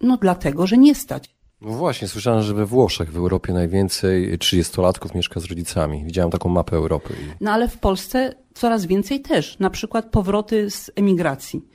No 0.00 0.16
dlatego, 0.16 0.66
że 0.66 0.78
nie 0.78 0.94
stać. 0.94 1.35
No 1.60 1.70
właśnie, 1.70 2.08
słyszałem, 2.08 2.42
że 2.42 2.54
we 2.54 2.66
Włoszech, 2.66 3.12
w 3.12 3.16
Europie 3.16 3.52
najwięcej 3.52 4.38
30-latków 4.38 5.14
mieszka 5.14 5.40
z 5.40 5.44
rodzicami. 5.44 6.04
Widziałem 6.04 6.30
taką 6.30 6.48
mapę 6.48 6.76
Europy. 6.76 7.14
No 7.40 7.52
ale 7.52 7.68
w 7.68 7.78
Polsce 7.78 8.34
coraz 8.54 8.86
więcej 8.86 9.20
też, 9.20 9.58
na 9.58 9.70
przykład 9.70 10.10
powroty 10.10 10.70
z 10.70 10.90
emigracji. 10.96 11.68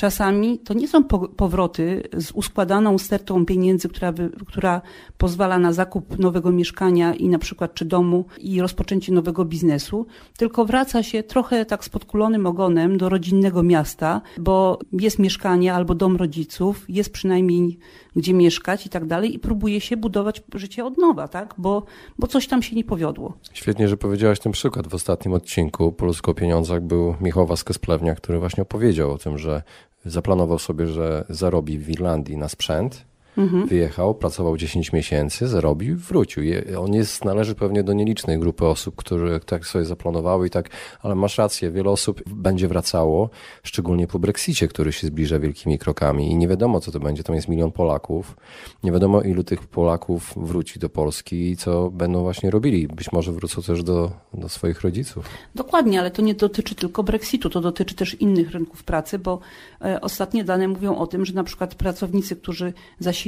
Czasami 0.00 0.58
to 0.58 0.74
nie 0.74 0.88
są 0.88 1.04
po- 1.04 1.28
powroty 1.28 2.02
z 2.12 2.30
uskładaną 2.30 2.98
stertą 2.98 3.46
pieniędzy, 3.46 3.88
która, 3.88 4.12
wy, 4.12 4.30
która 4.46 4.82
pozwala 5.18 5.58
na 5.58 5.72
zakup 5.72 6.18
nowego 6.18 6.52
mieszkania 6.52 7.14
i 7.14 7.28
na 7.28 7.38
przykład 7.38 7.74
czy 7.74 7.84
domu 7.84 8.24
i 8.38 8.60
rozpoczęcie 8.60 9.12
nowego 9.12 9.44
biznesu, 9.44 10.06
tylko 10.36 10.64
wraca 10.64 11.02
się 11.02 11.22
trochę 11.22 11.64
tak 11.64 11.84
z 11.84 11.88
podkulonym 11.88 12.46
ogonem 12.46 12.98
do 12.98 13.08
rodzinnego 13.08 13.62
miasta, 13.62 14.20
bo 14.38 14.78
jest 14.92 15.18
mieszkanie 15.18 15.74
albo 15.74 15.94
dom 15.94 16.16
rodziców, 16.16 16.84
jest 16.88 17.12
przynajmniej 17.12 17.78
gdzie 18.16 18.34
mieszkać 18.34 18.86
i 18.86 18.88
tak 18.88 19.06
dalej 19.06 19.34
i 19.34 19.38
próbuje 19.38 19.80
się 19.80 19.96
budować 19.96 20.42
życie 20.54 20.84
od 20.84 20.98
nowa, 20.98 21.28
tak? 21.28 21.54
Bo, 21.58 21.82
bo 22.18 22.26
coś 22.26 22.46
tam 22.46 22.62
się 22.62 22.76
nie 22.76 22.84
powiodło. 22.84 23.32
Świetnie, 23.52 23.88
że 23.88 23.96
powiedziałaś 23.96 24.40
ten 24.40 24.52
przykład. 24.52 24.88
W 24.88 24.94
ostatnim 24.94 25.34
odcinku 25.34 25.92
Polsko 25.92 26.30
o 26.30 26.34
pieniądzach 26.34 26.80
był 26.80 27.14
Michał 27.20 27.46
Waskes-Plewnia, 27.46 28.14
który 28.14 28.38
właśnie 28.38 28.62
opowiedział 28.62 29.12
o 29.12 29.18
tym, 29.18 29.38
że 29.38 29.62
zaplanował 30.04 30.58
sobie, 30.58 30.86
że 30.86 31.24
zarobi 31.28 31.78
w 31.78 31.90
Irlandii 31.90 32.36
na 32.36 32.48
sprzęt 32.48 33.04
Mhm. 33.40 33.66
Wyjechał, 33.66 34.14
pracował 34.14 34.56
10 34.56 34.92
miesięcy, 34.92 35.48
zarobił, 35.48 35.96
wrócił. 35.96 36.42
On 36.78 36.94
jest, 36.94 37.24
należy 37.24 37.54
pewnie 37.54 37.82
do 37.82 37.92
nielicznej 37.92 38.38
grupy 38.38 38.66
osób, 38.66 38.96
które 38.96 39.40
tak 39.40 39.66
sobie 39.66 39.84
zaplanowały 39.84 40.46
i 40.46 40.50
tak, 40.50 40.68
ale 41.02 41.14
masz 41.14 41.38
rację, 41.38 41.70
wiele 41.70 41.90
osób 41.90 42.22
będzie 42.26 42.68
wracało, 42.68 43.30
szczególnie 43.62 44.06
po 44.06 44.18
Brexicie, 44.18 44.68
który 44.68 44.92
się 44.92 45.06
zbliża 45.06 45.38
wielkimi 45.38 45.78
krokami 45.78 46.30
i 46.30 46.36
nie 46.36 46.48
wiadomo, 46.48 46.80
co 46.80 46.92
to 46.92 47.00
będzie. 47.00 47.22
Tam 47.22 47.36
jest 47.36 47.48
milion 47.48 47.72
Polaków. 47.72 48.36
Nie 48.84 48.92
wiadomo, 48.92 49.22
ilu 49.22 49.44
tych 49.44 49.66
Polaków 49.66 50.32
wróci 50.36 50.78
do 50.78 50.88
Polski 50.88 51.50
i 51.50 51.56
co 51.56 51.90
będą 51.90 52.22
właśnie 52.22 52.50
robili. 52.50 52.88
Być 52.88 53.12
może 53.12 53.32
wrócą 53.32 53.62
też 53.62 53.82
do, 53.82 54.12
do 54.34 54.48
swoich 54.48 54.80
rodziców. 54.80 55.24
Dokładnie, 55.54 56.00
ale 56.00 56.10
to 56.10 56.22
nie 56.22 56.34
dotyczy 56.34 56.74
tylko 56.74 57.02
Brexitu, 57.02 57.50
to 57.50 57.60
dotyczy 57.60 57.94
też 57.94 58.14
innych 58.14 58.50
rynków 58.50 58.84
pracy, 58.84 59.18
bo 59.18 59.40
e, 59.84 60.00
ostatnie 60.00 60.44
dane 60.44 60.68
mówią 60.68 60.96
o 60.96 61.06
tym, 61.06 61.24
że 61.26 61.32
na 61.34 61.44
przykład 61.44 61.74
pracownicy, 61.74 62.36
którzy 62.36 62.72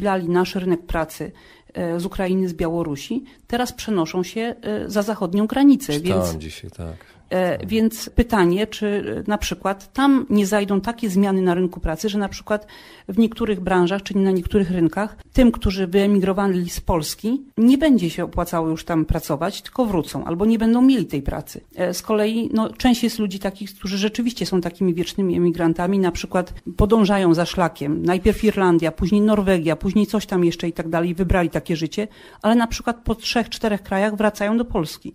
zasilali 0.02 0.28
nasz 0.28 0.54
rynek 0.54 0.86
pracy 0.86 1.32
e, 1.74 2.00
z 2.00 2.06
Ukrainy, 2.06 2.48
z 2.48 2.54
Białorusi, 2.54 3.24
teraz 3.46 3.72
przenoszą 3.72 4.22
się 4.22 4.54
e, 4.62 4.90
za 4.90 5.02
zachodnią 5.02 5.46
granicę. 5.46 5.92
Czytałem 5.92 6.24
więc, 6.24 6.42
dzisiaj, 6.42 6.70
tak. 6.70 6.96
E, 7.32 7.66
więc 7.66 8.10
pytanie, 8.10 8.66
czy 8.66 9.04
na 9.26 9.38
przykład 9.38 9.92
tam 9.92 10.26
nie 10.30 10.46
zajdą 10.46 10.80
takie 10.80 11.10
zmiany 11.10 11.42
na 11.42 11.54
rynku 11.54 11.80
pracy, 11.80 12.08
że 12.08 12.18
na 12.18 12.28
przykład 12.28 12.66
w 13.08 13.18
niektórych 13.18 13.60
branżach, 13.60 14.02
czyli 14.02 14.20
na 14.20 14.30
niektórych 14.30 14.70
rynkach, 14.70 15.16
tym, 15.32 15.52
którzy 15.52 15.86
wyemigrowali 15.86 16.70
z 16.70 16.80
Polski, 16.80 17.42
nie 17.58 17.78
będzie 17.78 18.10
się 18.10 18.24
opłacało 18.24 18.68
już 18.68 18.84
tam 18.84 19.04
pracować, 19.04 19.62
tylko 19.62 19.86
wrócą 19.86 20.24
albo 20.24 20.46
nie 20.46 20.58
będą 20.58 20.82
mieli 20.82 21.06
tej 21.06 21.22
pracy. 21.22 21.60
E, 21.76 21.94
z 21.94 22.02
kolei 22.02 22.50
no, 22.52 22.72
część 22.72 23.02
jest 23.02 23.18
ludzi 23.18 23.38
takich, 23.38 23.74
którzy 23.74 23.98
rzeczywiście 23.98 24.46
są 24.46 24.60
takimi 24.60 24.94
wiecznymi 24.94 25.36
emigrantami, 25.36 25.98
na 25.98 26.12
przykład 26.12 26.54
podążają 26.76 27.34
za 27.34 27.46
szlakiem. 27.46 28.02
Najpierw 28.02 28.44
Irlandia, 28.44 28.92
później 28.92 29.20
Norwegia, 29.20 29.76
później 29.76 30.06
coś 30.06 30.26
tam 30.26 30.44
jeszcze 30.44 30.68
i 30.68 30.72
tak 30.72 30.88
dalej, 30.88 31.14
wybrali 31.14 31.50
takie 31.50 31.76
życie, 31.76 32.08
ale 32.42 32.54
na 32.54 32.66
przykład 32.66 32.96
po 33.04 33.14
trzech, 33.14 33.48
czterech 33.48 33.82
krajach 33.82 34.16
wracają 34.16 34.56
do 34.56 34.64
Polski. 34.64 35.14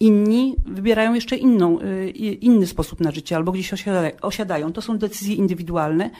Inni 0.00 0.56
wybierają 0.66 1.14
jeszcze 1.14 1.36
inną, 1.36 1.80
y, 1.80 2.10
inny 2.40 2.66
sposób 2.66 3.00
na 3.00 3.10
życie 3.10 3.36
albo 3.36 3.52
gdzieś 3.52 3.72
osiadają. 4.20 4.72
To 4.72 4.82
są 4.82 4.98
decyzje 4.98 5.34
indywidualne, 5.34 6.10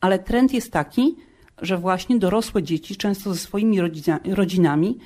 ale 0.00 0.18
trend 0.18 0.52
jest 0.52 0.72
taki, 0.72 1.16
że 1.62 1.78
właśnie 1.78 2.18
dorosłe 2.18 2.62
dzieci, 2.62 2.96
często 2.96 3.34
ze 3.34 3.40
swoimi 3.40 3.80
rodzinami, 4.24 4.98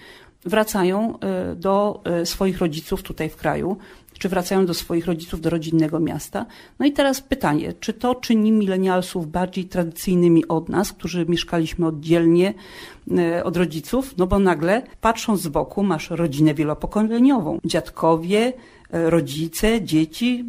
wracają 0.45 1.19
y, 1.53 1.57
do 1.57 2.03
y, 2.23 2.27
swoich 2.27 2.59
rodziców 2.59 3.03
tutaj 3.03 3.31
w 3.31 3.37
kraju, 3.37 3.77
czy 4.19 4.29
wracają 4.29 4.67
do 4.67 4.75
swoich 4.75 5.07
rodziców, 5.07 5.41
do 5.41 5.51
rodzinnego 5.51 6.01
miasta. 6.01 6.47
No 6.79 6.87
i 6.87 6.93
teraz 6.93 7.21
pytanie, 7.21 7.73
czy 7.81 7.93
to 7.93 8.15
czyni 8.15 8.53
milenialsów 8.53 9.31
bardziej 9.31 9.65
tradycyjnymi 9.65 10.49
od 10.49 10.69
nas, 10.69 10.93
którzy 10.93 11.27
mieszkaliśmy 11.27 11.87
oddzielnie 11.87 12.55
e, 13.19 13.45
od 13.45 13.57
rodziców? 13.57 14.15
No 14.19 14.27
bo 14.27 14.39
nagle, 14.39 14.83
patrząc 15.01 15.41
z 15.41 15.49
boku, 15.49 15.83
masz 15.83 16.11
rodzinę 16.11 16.55
wielopokoleniową. 16.55 17.59
Dziadkowie, 17.65 18.53
rodzice, 18.93 19.83
dzieci, 19.83 20.45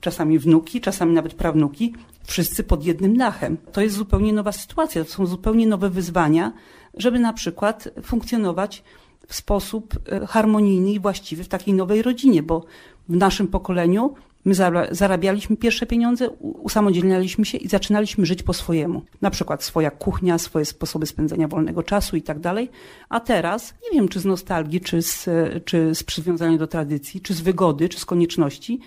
czasami 0.00 0.38
wnuki, 0.38 0.80
czasami 0.80 1.12
nawet 1.12 1.34
prawnuki, 1.34 1.94
wszyscy 2.24 2.64
pod 2.64 2.84
jednym 2.84 3.16
dachem. 3.16 3.56
To 3.72 3.80
jest 3.80 3.96
zupełnie 3.96 4.32
nowa 4.32 4.52
sytuacja, 4.52 5.04
to 5.04 5.10
są 5.10 5.26
zupełnie 5.26 5.66
nowe 5.66 5.90
wyzwania, 5.90 6.52
żeby 6.94 7.18
na 7.18 7.32
przykład 7.32 7.88
funkcjonować 8.02 8.82
w 9.26 9.34
sposób 9.34 9.94
harmonijny 10.28 10.92
i 10.92 11.00
właściwy 11.00 11.44
w 11.44 11.48
takiej 11.48 11.74
nowej 11.74 12.02
rodzinie, 12.02 12.42
bo 12.42 12.64
w 13.08 13.16
naszym 13.16 13.48
pokoleniu 13.48 14.14
my 14.44 14.54
zarabialiśmy 14.90 15.56
pierwsze 15.56 15.86
pieniądze, 15.86 16.30
usamodzielnialiśmy 16.40 17.44
się 17.44 17.58
i 17.58 17.68
zaczynaliśmy 17.68 18.26
żyć 18.26 18.42
po 18.42 18.52
swojemu. 18.52 19.02
Na 19.20 19.30
przykład 19.30 19.64
swoja 19.64 19.90
kuchnia, 19.90 20.38
swoje 20.38 20.64
sposoby 20.64 21.06
spędzania 21.06 21.48
wolnego 21.48 21.82
czasu 21.82 22.16
i 22.16 22.22
tak 22.22 22.38
dalej. 22.38 22.70
A 23.08 23.20
teraz, 23.20 23.74
nie 23.82 23.98
wiem 23.98 24.08
czy 24.08 24.20
z 24.20 24.24
nostalgii, 24.24 24.80
czy 24.80 25.02
z, 25.02 25.28
czy 25.64 25.94
z 25.94 26.02
przywiązania 26.02 26.58
do 26.58 26.66
tradycji, 26.66 27.20
czy 27.20 27.34
z 27.34 27.40
wygody, 27.40 27.88
czy 27.88 27.98
z 27.98 28.04
konieczności, 28.04 28.80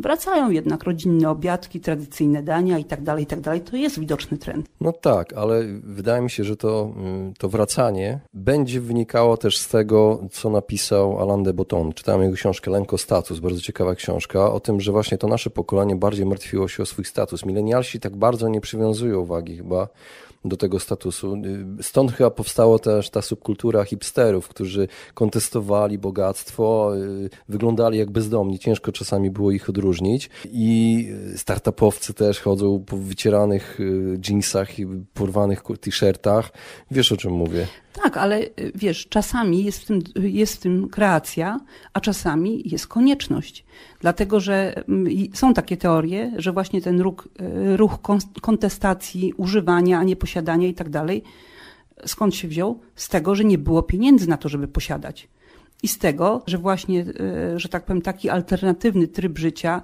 Wracają 0.00 0.50
jednak 0.50 0.84
rodzinne 0.84 1.30
obiadki, 1.30 1.80
tradycyjne 1.80 2.42
dania 2.42 2.78
i 2.78 2.84
tak 2.84 3.02
dalej, 3.02 3.24
i 3.24 3.26
tak. 3.26 3.40
To 3.70 3.76
jest 3.76 4.00
widoczny 4.00 4.38
trend. 4.38 4.66
No 4.80 4.92
tak, 4.92 5.32
ale 5.32 5.64
wydaje 5.82 6.22
mi 6.22 6.30
się, 6.30 6.44
że 6.44 6.56
to, 6.56 6.92
mm, 6.96 7.34
to 7.38 7.48
wracanie 7.48 8.20
będzie 8.34 8.80
wynikało 8.80 9.36
też 9.36 9.58
z 9.58 9.68
tego, 9.68 10.20
co 10.32 10.50
napisał 10.50 11.20
Alain 11.22 11.42
de 11.42 11.52
Botton. 11.52 11.92
Czytałem 11.92 12.22
jego 12.22 12.34
książkę 12.34 12.70
Lenko 12.70 12.98
Status, 12.98 13.38
bardzo 13.38 13.60
ciekawa 13.60 13.94
książka, 13.94 14.52
o 14.52 14.60
tym, 14.60 14.80
że 14.80 14.92
właśnie 14.92 15.18
to 15.18 15.28
nasze 15.28 15.50
pokolenie 15.50 15.96
bardziej 15.96 16.26
martwiło 16.26 16.68
się 16.68 16.82
o 16.82 16.86
swój 16.86 17.04
status. 17.04 17.44
Milenialsi 17.44 18.00
tak 18.00 18.16
bardzo 18.16 18.48
nie 18.48 18.60
przywiązują 18.60 19.20
uwagi 19.20 19.56
chyba 19.56 19.88
do 20.44 20.56
tego 20.56 20.80
statusu. 20.80 21.42
Stąd 21.82 22.12
chyba 22.12 22.30
powstała 22.30 22.78
też 22.78 23.10
ta 23.10 23.22
subkultura 23.22 23.84
hipsterów, 23.84 24.48
którzy 24.48 24.88
kontestowali 25.14 25.98
bogactwo, 25.98 26.96
y, 26.96 27.30
wyglądali 27.48 27.98
jak 27.98 28.10
bezdomni, 28.10 28.58
ciężko 28.58 28.92
czasami 28.92 29.30
było 29.30 29.50
ich 29.50 29.68
odróżnić 29.68 30.30
i 30.52 31.08
startupowcy 31.36 32.14
też 32.14 32.40
chodzą 32.40 32.84
po 32.86 32.96
wycieranych 32.96 33.80
y, 33.80 34.20
jeansach 34.28 34.78
i 34.78 34.86
porwanych 35.14 35.62
t-shirtach. 35.80 36.52
Wiesz 36.90 37.12
o 37.12 37.16
czym 37.16 37.32
mówię? 37.32 37.66
Tak, 38.02 38.16
ale 38.16 38.40
y, 38.40 38.50
wiesz, 38.74 39.06
czasami 39.08 39.64
jest 39.64 39.82
w, 39.82 39.86
tym, 39.86 40.00
jest 40.22 40.54
w 40.54 40.58
tym 40.58 40.88
kreacja, 40.88 41.60
a 41.92 42.00
czasami 42.00 42.62
jest 42.68 42.86
konieczność. 42.86 43.64
Dlatego, 44.00 44.40
że 44.40 44.84
mm, 44.88 45.06
są 45.34 45.54
takie 45.54 45.76
teorie, 45.76 46.32
że 46.36 46.52
właśnie 46.52 46.82
ten 46.82 47.00
ruch, 47.00 47.28
ruch 47.76 47.98
kontestacji, 48.40 49.32
używania, 49.36 49.98
a 49.98 50.04
nie 50.04 50.16
posiadania 50.30 50.68
i 50.68 50.74
tak 50.74 50.90
dalej, 50.90 51.22
skąd 52.06 52.34
się 52.34 52.48
wziął? 52.48 52.80
Z 52.94 53.08
tego, 53.08 53.34
że 53.34 53.44
nie 53.44 53.58
było 53.58 53.82
pieniędzy 53.82 54.28
na 54.28 54.36
to, 54.36 54.48
żeby 54.48 54.68
posiadać. 54.68 55.28
I 55.82 55.88
z 55.88 55.98
tego, 55.98 56.42
że 56.46 56.58
właśnie, 56.58 57.00
y, 57.54 57.58
że 57.58 57.68
tak 57.68 57.84
powiem, 57.84 58.02
taki 58.02 58.30
alternatywny 58.30 59.08
tryb 59.08 59.38
życia 59.38 59.82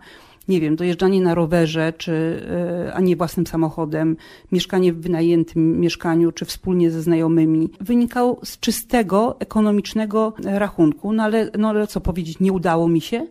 nie 0.48 0.60
wiem, 0.60 0.76
dojeżdżanie 0.76 1.20
na 1.20 1.34
rowerze, 1.34 1.92
czy, 1.98 2.42
e, 2.86 2.94
a 2.94 3.00
nie 3.00 3.16
własnym 3.16 3.46
samochodem, 3.46 4.16
mieszkanie 4.52 4.92
w 4.92 5.00
wynajętym 5.00 5.80
mieszkaniu, 5.80 6.32
czy 6.32 6.44
wspólnie 6.44 6.90
ze 6.90 7.02
znajomymi, 7.02 7.70
wynikał 7.80 8.38
z 8.44 8.60
czystego, 8.60 9.36
ekonomicznego 9.40 10.34
rachunku. 10.44 11.12
No 11.12 11.22
ale, 11.22 11.50
no 11.58 11.68
ale 11.68 11.86
co 11.86 12.00
powiedzieć, 12.00 12.40
nie 12.40 12.52
udało 12.52 12.88
mi 12.88 13.00
się? 13.00 13.26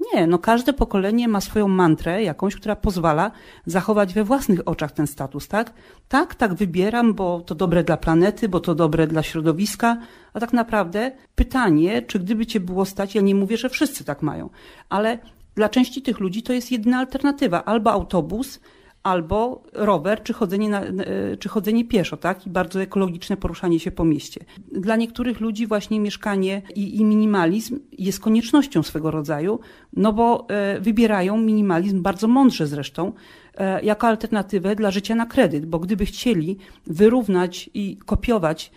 Nie, 0.00 0.26
no 0.26 0.38
każde 0.38 0.72
pokolenie 0.72 1.28
ma 1.28 1.40
swoją 1.40 1.68
mantrę 1.68 2.22
jakąś, 2.22 2.56
która 2.56 2.76
pozwala 2.76 3.30
zachować 3.66 4.14
we 4.14 4.24
własnych 4.24 4.68
oczach 4.68 4.92
ten 4.92 5.06
status, 5.06 5.48
tak? 5.48 5.72
Tak, 6.08 6.34
tak 6.34 6.54
wybieram, 6.54 7.14
bo 7.14 7.40
to 7.40 7.54
dobre 7.54 7.84
dla 7.84 7.96
planety, 7.96 8.48
bo 8.48 8.60
to 8.60 8.74
dobre 8.74 9.06
dla 9.06 9.22
środowiska, 9.22 9.96
a 10.32 10.40
tak 10.40 10.52
naprawdę 10.52 11.12
pytanie, 11.34 12.02
czy 12.02 12.18
gdyby 12.18 12.46
cię 12.46 12.60
było 12.60 12.84
stać, 12.84 13.14
ja 13.14 13.22
nie 13.22 13.34
mówię, 13.34 13.56
że 13.56 13.68
wszyscy 13.68 14.04
tak 14.04 14.22
mają, 14.22 14.50
ale 14.88 15.18
dla 15.54 15.68
części 15.68 16.02
tych 16.02 16.20
ludzi 16.20 16.42
to 16.42 16.52
jest 16.52 16.72
jedyna 16.72 16.98
alternatywa. 16.98 17.64
Albo 17.64 17.92
autobus, 17.92 18.60
albo 19.02 19.62
rower, 19.72 20.22
czy 20.22 20.32
chodzenie, 20.32 20.68
na, 20.68 20.80
e, 20.82 21.36
czy 21.36 21.48
chodzenie 21.48 21.84
pieszo, 21.84 22.16
tak? 22.16 22.46
I 22.46 22.50
bardzo 22.50 22.82
ekologiczne 22.82 23.36
poruszanie 23.36 23.80
się 23.80 23.90
po 23.90 24.04
mieście. 24.04 24.40
Dla 24.72 24.96
niektórych 24.96 25.40
ludzi 25.40 25.66
właśnie 25.66 26.00
mieszkanie 26.00 26.62
i, 26.74 26.96
i 26.96 27.04
minimalizm 27.04 27.78
jest 27.98 28.20
koniecznością 28.20 28.82
swego 28.82 29.10
rodzaju, 29.10 29.60
no 29.92 30.12
bo 30.12 30.46
e, 30.48 30.80
wybierają 30.80 31.36
minimalizm 31.36 32.02
bardzo 32.02 32.28
mądrze 32.28 32.66
zresztą, 32.66 33.12
e, 33.54 33.82
jako 33.82 34.06
alternatywę 34.06 34.76
dla 34.76 34.90
życia 34.90 35.14
na 35.14 35.26
kredyt, 35.26 35.66
bo 35.66 35.78
gdyby 35.78 36.06
chcieli 36.06 36.56
wyrównać 36.86 37.70
i 37.74 37.98
kopiować 38.06 38.72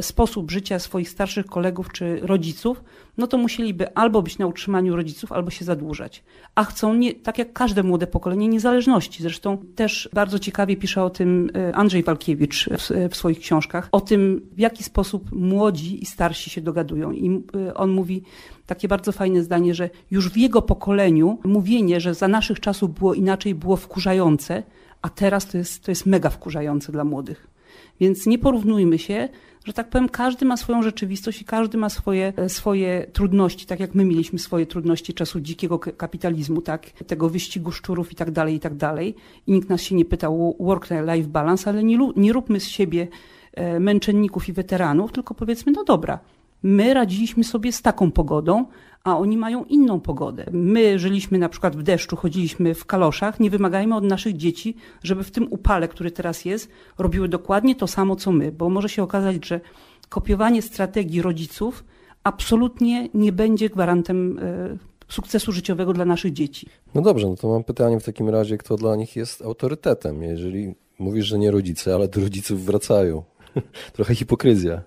sposób 0.00 0.50
życia 0.50 0.78
swoich 0.78 1.08
starszych 1.08 1.46
kolegów 1.46 1.92
czy 1.92 2.20
rodziców, 2.22 2.84
no 3.18 3.26
to 3.26 3.38
musieliby 3.38 3.94
albo 3.94 4.22
być 4.22 4.38
na 4.38 4.46
utrzymaniu 4.46 4.96
rodziców, 4.96 5.32
albo 5.32 5.50
się 5.50 5.64
zadłużać. 5.64 6.24
A 6.54 6.64
chcą, 6.64 6.94
nie, 6.94 7.14
tak 7.14 7.38
jak 7.38 7.52
każde 7.52 7.82
młode 7.82 8.06
pokolenie, 8.06 8.48
niezależności. 8.48 9.22
Zresztą 9.22 9.58
też 9.74 10.08
bardzo 10.12 10.38
ciekawie 10.38 10.76
pisze 10.76 11.02
o 11.02 11.10
tym 11.10 11.50
e, 11.54 11.76
Andrzej 11.76 12.02
Walkiewicz 12.02 12.68
w, 12.78 13.10
w 13.10 13.16
swoich 13.16 13.38
książkach, 13.38 13.88
o 13.92 14.00
tym, 14.00 14.40
w 14.52 14.58
jaki 14.58 14.84
sposób 14.84 15.32
młodzi 15.32 16.02
i 16.02 16.06
starsi 16.06 16.50
się 16.50 16.60
dogadują. 16.60 17.12
I 17.12 17.42
e, 17.68 17.74
on 17.74 17.90
mówi 17.90 18.22
takie 18.66 18.88
bardzo 18.88 19.12
fajne 19.12 19.42
zdanie, 19.42 19.74
że 19.74 19.90
już 20.10 20.28
w 20.28 20.36
jego 20.36 20.62
pokoleniu 20.62 21.38
mówienie, 21.44 22.00
że 22.00 22.14
za 22.14 22.28
naszych 22.28 22.60
czasów 22.60 22.94
było 22.94 23.14
inaczej, 23.14 23.54
było 23.54 23.76
wkurzające, 23.76 24.62
a 25.02 25.08
teraz 25.08 25.46
to 25.46 25.58
jest, 25.58 25.84
to 25.84 25.90
jest 25.90 26.06
mega 26.06 26.30
wkurzające 26.30 26.92
dla 26.92 27.04
młodych. 27.04 27.55
Więc 28.00 28.26
nie 28.26 28.38
porównujmy 28.38 28.98
się, 28.98 29.28
że 29.64 29.72
tak 29.72 29.88
powiem, 29.88 30.08
każdy 30.08 30.46
ma 30.46 30.56
swoją 30.56 30.82
rzeczywistość 30.82 31.42
i 31.42 31.44
każdy 31.44 31.78
ma 31.78 31.88
swoje, 31.88 32.32
e, 32.36 32.48
swoje 32.48 33.06
trudności, 33.12 33.66
tak 33.66 33.80
jak 33.80 33.94
my 33.94 34.04
mieliśmy 34.04 34.38
swoje 34.38 34.66
trudności 34.66 35.14
czasu 35.14 35.40
dzikiego 35.40 35.78
kapitalizmu, 35.78 36.62
tak, 36.62 36.90
tego 36.90 37.28
wyścigu 37.28 37.72
szczurów 37.72 38.12
i 38.12 38.14
tak 38.14 38.30
dalej, 38.30 38.54
i 38.54 38.60
tak 38.60 38.74
dalej. 38.74 39.14
I 39.46 39.52
nikt 39.52 39.68
nas 39.68 39.82
się 39.82 39.94
nie 39.94 40.04
pytał 40.04 40.56
o 40.60 40.64
work-life 40.64 41.28
balance, 41.28 41.70
ale 41.70 41.84
nie, 41.84 41.98
nie 42.16 42.32
róbmy 42.32 42.60
z 42.60 42.66
siebie 42.68 43.08
e, 43.52 43.80
męczenników 43.80 44.48
i 44.48 44.52
weteranów, 44.52 45.12
tylko 45.12 45.34
powiedzmy, 45.34 45.72
no 45.72 45.84
dobra, 45.84 46.18
my 46.62 46.94
radziliśmy 46.94 47.44
sobie 47.44 47.72
z 47.72 47.82
taką 47.82 48.10
pogodą, 48.10 48.66
a 49.04 49.18
oni 49.18 49.36
mają 49.36 49.64
inną 49.64 50.00
pogodę. 50.00 50.46
My 50.52 50.98
żyliśmy 50.98 51.38
na 51.38 51.48
przykład 51.48 51.76
w 51.76 51.82
deszczu, 51.82 52.16
chodziliśmy 52.16 52.74
w 52.74 52.84
kaloszach, 52.84 53.40
nie 53.40 53.50
wymagajmy 53.50 53.96
od 53.96 54.04
naszych 54.04 54.36
dzieci, 54.36 54.76
żeby 55.02 55.24
w 55.24 55.30
tym 55.30 55.46
upale, 55.50 55.88
który 55.88 56.10
teraz 56.10 56.44
jest, 56.44 56.68
robiły 56.98 57.28
dokładnie 57.28 57.76
to 57.76 57.86
samo 57.86 58.16
co 58.16 58.32
my, 58.32 58.52
bo 58.52 58.68
może 58.68 58.88
się 58.88 59.02
okazać, 59.02 59.46
że 59.46 59.60
kopiowanie 60.08 60.62
strategii 60.62 61.22
rodziców 61.22 61.84
absolutnie 62.24 63.08
nie 63.14 63.32
będzie 63.32 63.70
gwarantem 63.70 64.38
e, 64.38 64.76
sukcesu 65.08 65.52
życiowego 65.52 65.92
dla 65.92 66.04
naszych 66.04 66.32
dzieci. 66.32 66.68
No 66.94 67.02
dobrze, 67.02 67.28
no 67.28 67.36
to 67.36 67.48
mam 67.48 67.64
pytanie 67.64 68.00
w 68.00 68.04
takim 68.04 68.28
razie, 68.28 68.58
kto 68.58 68.76
dla 68.76 68.96
nich 68.96 69.16
jest 69.16 69.42
autorytetem, 69.42 70.22
jeżeli 70.22 70.74
mówisz, 70.98 71.26
że 71.26 71.38
nie 71.38 71.50
rodzice, 71.50 71.94
ale 71.94 72.08
do 72.08 72.20
rodziców 72.20 72.64
wracają. 72.64 73.22
Trochę 73.96 74.14
hipokryzja. 74.14 74.82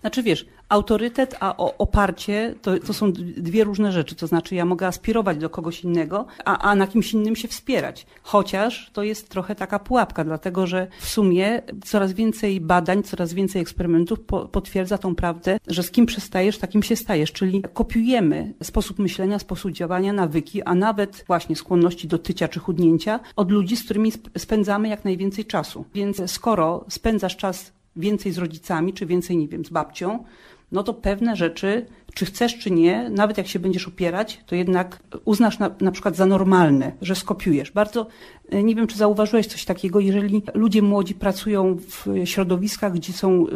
Znaczy 0.00 0.22
wiesz, 0.22 0.46
autorytet, 0.68 1.36
a 1.40 1.56
oparcie 1.56 2.54
to, 2.62 2.78
to 2.78 2.92
są 2.94 3.12
dwie 3.36 3.64
różne 3.64 3.92
rzeczy. 3.92 4.14
To 4.14 4.26
znaczy 4.26 4.54
ja 4.54 4.64
mogę 4.64 4.86
aspirować 4.86 5.38
do 5.38 5.50
kogoś 5.50 5.84
innego, 5.84 6.26
a, 6.44 6.58
a 6.58 6.74
na 6.74 6.86
kimś 6.86 7.12
innym 7.12 7.36
się 7.36 7.48
wspierać. 7.48 8.06
Chociaż 8.22 8.90
to 8.92 9.02
jest 9.02 9.28
trochę 9.28 9.54
taka 9.54 9.78
pułapka, 9.78 10.24
dlatego 10.24 10.66
że 10.66 10.86
w 11.00 11.08
sumie 11.08 11.62
coraz 11.84 12.12
więcej 12.12 12.60
badań, 12.60 13.02
coraz 13.02 13.32
więcej 13.32 13.62
eksperymentów 13.62 14.20
po, 14.20 14.48
potwierdza 14.48 14.98
tą 14.98 15.14
prawdę, 15.14 15.58
że 15.66 15.82
z 15.82 15.90
kim 15.90 16.06
przestajesz, 16.06 16.58
takim 16.58 16.82
się 16.82 16.96
stajesz. 16.96 17.32
Czyli 17.32 17.62
kopiujemy 17.72 18.54
sposób 18.62 18.98
myślenia, 18.98 19.38
sposób 19.38 19.72
działania, 19.72 20.12
nawyki, 20.12 20.62
a 20.62 20.74
nawet 20.74 21.24
właśnie 21.26 21.56
skłonności 21.56 22.08
do 22.08 22.18
tycia 22.18 22.48
czy 22.48 22.60
chudnięcia 22.60 23.20
od 23.36 23.50
ludzi, 23.50 23.76
z 23.76 23.84
którymi 23.84 24.12
spędzamy 24.38 24.88
jak 24.88 25.04
najwięcej 25.04 25.44
czasu. 25.44 25.84
Więc 25.94 26.30
skoro 26.30 26.84
spędzasz 26.88 27.36
czas 27.36 27.72
więcej 27.96 28.32
z 28.32 28.38
rodzicami, 28.38 28.92
czy 28.92 29.06
więcej, 29.06 29.36
nie 29.36 29.48
wiem, 29.48 29.64
z 29.64 29.70
babcią, 29.70 30.24
no 30.72 30.82
to 30.82 30.94
pewne 30.94 31.36
rzeczy, 31.36 31.86
czy 32.14 32.26
chcesz, 32.26 32.58
czy 32.58 32.70
nie, 32.70 33.10
nawet 33.10 33.38
jak 33.38 33.46
się 33.46 33.58
będziesz 33.58 33.88
opierać, 33.88 34.40
to 34.46 34.54
jednak 34.54 35.02
uznasz 35.24 35.58
na, 35.58 35.70
na 35.80 35.92
przykład 35.92 36.16
za 36.16 36.26
normalne, 36.26 36.92
że 37.02 37.14
skopiujesz. 37.14 37.70
Bardzo, 37.70 38.06
e, 38.50 38.62
nie 38.62 38.74
wiem, 38.74 38.86
czy 38.86 38.98
zauważyłeś 38.98 39.46
coś 39.46 39.64
takiego, 39.64 40.00
jeżeli 40.00 40.42
ludzie 40.54 40.82
młodzi 40.82 41.14
pracują 41.14 41.76
w 41.76 42.06
środowiskach, 42.24 42.92
gdzie 42.92 43.12
są, 43.12 43.46
e, 43.46 43.50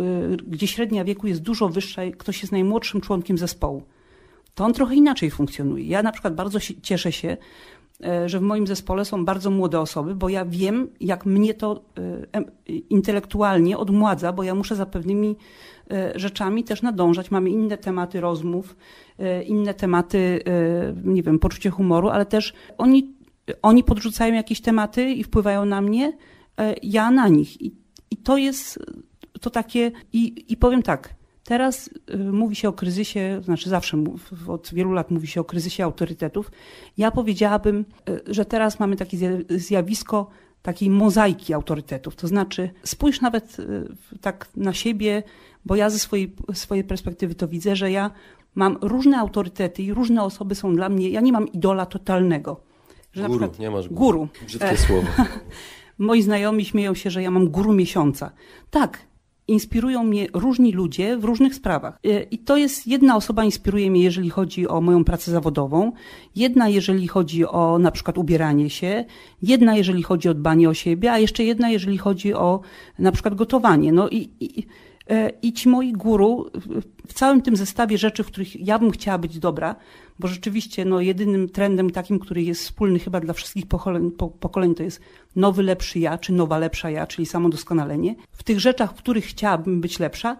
gdzie 0.47 0.67
średnia 0.67 1.05
wieku 1.05 1.27
jest 1.27 1.43
dużo 1.43 1.69
wyższa, 1.69 2.03
ktoś 2.19 2.41
jest 2.41 2.53
najmłodszym 2.53 3.01
członkiem 3.01 3.39
zespołu, 3.39 3.83
to 4.55 4.65
on 4.65 4.73
trochę 4.73 4.95
inaczej 4.95 5.31
funkcjonuje. 5.31 5.85
Ja 5.85 6.03
na 6.03 6.13
przykład 6.13 6.35
bardzo 6.35 6.61
się, 6.61 6.75
cieszę 6.83 7.13
się, 7.13 7.37
że 8.27 8.39
w 8.39 8.43
moim 8.43 8.67
zespole 8.67 9.05
są 9.05 9.25
bardzo 9.25 9.51
młode 9.51 9.81
osoby, 9.81 10.15
bo 10.15 10.29
ja 10.29 10.45
wiem, 10.45 10.89
jak 11.01 11.27
mnie 11.27 11.55
to 11.55 11.83
e, 12.35 12.45
intelektualnie 12.91 13.79
odmładza, 13.79 14.33
bo 14.33 14.43
ja 14.43 14.55
muszę 14.55 14.77
za 14.77 14.87
pewnymi 14.87 15.37
e, 15.91 16.13
rzeczami 16.19 16.65
też 16.65 16.83
nadążać. 16.83 17.31
Mamy 17.31 17.51
inne 17.51 17.79
tematy 17.79 18.21
rozmów, 18.21 18.77
inne 19.47 19.75
tematy, 19.75 20.43
nie 21.05 21.23
wiem, 21.23 21.39
poczucie 21.39 21.71
humoru, 21.71 22.09
ale 22.09 22.27
też 22.27 22.53
oni, 22.79 23.15
oni 23.63 23.85
podrzucają 23.85 24.35
jakieś 24.35 24.61
tematy 24.61 25.11
i 25.11 25.25
wpływają 25.25 25.65
na 25.65 25.81
mnie, 25.81 26.13
ja 26.83 27.11
na 27.11 27.29
nich. 27.29 27.63
I, 27.63 27.75
i 28.11 28.17
to 28.17 28.37
jest 28.37 28.79
to 29.41 29.51
takie, 29.51 29.93
i, 30.13 30.45
i 30.49 30.57
powiem 30.57 30.83
tak, 30.83 31.15
Teraz 31.49 31.91
y, 32.11 32.19
mówi 32.19 32.57
się 32.57 32.69
o 32.69 32.73
kryzysie, 32.73 33.41
znaczy 33.45 33.71
zawsze 33.71 34.05
od 34.49 34.71
wielu 34.73 34.93
lat 34.93 35.11
mówi 35.11 35.27
się 35.27 35.41
o 35.41 35.45
kryzysie 35.45 35.85
autorytetów. 35.85 36.51
Ja 36.99 37.11
powiedziałabym, 37.11 37.85
y, 38.09 38.35
że 38.35 38.45
teraz 38.45 38.81
mamy 38.81 38.97
takie 38.97 39.17
zjawisko 39.51 40.31
takiej 40.63 40.91
mozaiki 40.91 41.55
autorytetów. 41.55 42.17
To 42.17 42.27
znaczy, 42.27 42.71
spójrz 42.85 43.21
nawet 43.21 43.59
y, 43.59 43.89
tak 44.21 44.49
na 44.57 44.73
siebie, 44.73 45.23
bo 45.65 45.77
ja 45.77 45.91
ze 45.91 45.99
swojej, 45.99 46.35
swojej 46.53 46.85
perspektywy 46.85 47.35
to 47.35 47.49
widzę, 47.49 47.77
że 47.77 47.91
ja 47.91 48.11
mam 48.55 48.79
różne 48.81 49.19
autorytety 49.19 49.83
i 49.83 49.93
różne 49.93 50.23
osoby 50.23 50.55
są 50.55 50.77
dla 50.77 50.89
mnie, 50.89 51.11
ja 51.11 51.21
nie 51.21 51.33
mam 51.33 51.49
idola 51.49 51.87
totalnego. 51.87 52.61
Że 53.13 53.27
guru, 53.27 53.39
przykład, 53.39 53.59
nie 53.59 53.71
masz 53.71 53.89
guru. 53.89 54.19
guru. 54.19 54.29
Brzydkie 54.47 54.77
słowo. 54.77 55.09
Moi 55.99 56.23
znajomi 56.23 56.65
śmieją 56.65 56.95
się, 56.95 57.11
że 57.11 57.23
ja 57.23 57.31
mam 57.31 57.49
guru 57.49 57.73
miesiąca. 57.73 58.33
Tak, 58.71 59.08
inspirują 59.49 60.05
mnie 60.05 60.27
różni 60.35 60.73
ludzie 60.73 61.17
w 61.17 61.25
różnych 61.25 61.55
sprawach. 61.55 61.99
E, 62.05 62.23
I 62.23 62.39
to 62.39 62.57
jest 62.57 62.87
jedna 62.87 63.17
osoba 63.17 63.45
inspiruje 63.45 63.91
mnie, 63.91 64.03
jeżeli 64.03 64.31
chodzi 64.31 64.69
o 64.69 64.81
moją 64.81 65.05
pracę 65.05 65.31
zawodową, 65.31 65.93
jedna, 66.37 66.69
jeżeli 66.69 67.09
chodzi 67.09 67.47
o 67.47 67.79
na 67.79 67.91
przykład 67.91 68.19
ubieranie 68.19 68.71
się, 68.71 69.05
jedna, 69.43 69.77
jeżeli 69.77 70.03
chodzi 70.03 70.29
o 70.29 70.35
dbanie 70.35 70.69
o 70.69 70.75
siebie, 70.75 71.13
a 71.13 71.19
jeszcze 71.19 71.45
jedna, 71.45 71.71
jeżeli 71.71 71.99
chodzi 71.99 72.35
o 72.35 72.61
na 72.99 73.13
przykład 73.13 73.35
gotowanie. 73.35 73.93
No 73.93 74.09
i, 74.09 74.31
i 74.41 74.67
i 75.43 75.53
ci 75.53 75.69
moi 75.69 75.93
guru 75.93 76.51
w 77.07 77.13
całym 77.13 77.43
tym 77.43 77.57
zestawie 77.57 77.99
rzeczy, 77.99 78.25
w 78.25 78.27
których 78.27 78.67
ja 78.67 78.79
bym 78.79 78.91
chciała 78.91 79.19
być 79.19 79.39
dobra, 79.39 79.77
bo 80.19 80.29
rzeczywiście 80.29 80.85
no, 80.85 81.01
jedynym 81.01 81.49
trendem 81.49 81.91
takim, 81.91 82.19
który 82.19 82.43
jest 82.43 82.63
wspólny 82.63 82.99
chyba 82.99 83.21
dla 83.21 83.35
wszystkich 83.35 83.67
pokoleń, 83.67 84.11
pokoleń, 84.41 84.75
to 84.75 84.83
jest 84.83 85.01
nowy, 85.37 85.63
lepszy 85.63 85.99
ja, 85.99 86.19
czy 86.19 86.33
nowa, 86.33 86.59
lepsza 86.59 86.91
ja, 86.91 87.07
czyli 87.07 87.27
samodoskonalenie. 87.27 88.15
W 88.33 88.43
tych 88.43 88.61
rzeczach, 88.61 88.93
w 88.93 88.99
których 88.99 89.25
chciałabym 89.25 89.81
być 89.81 89.99
lepsza, 89.99 90.37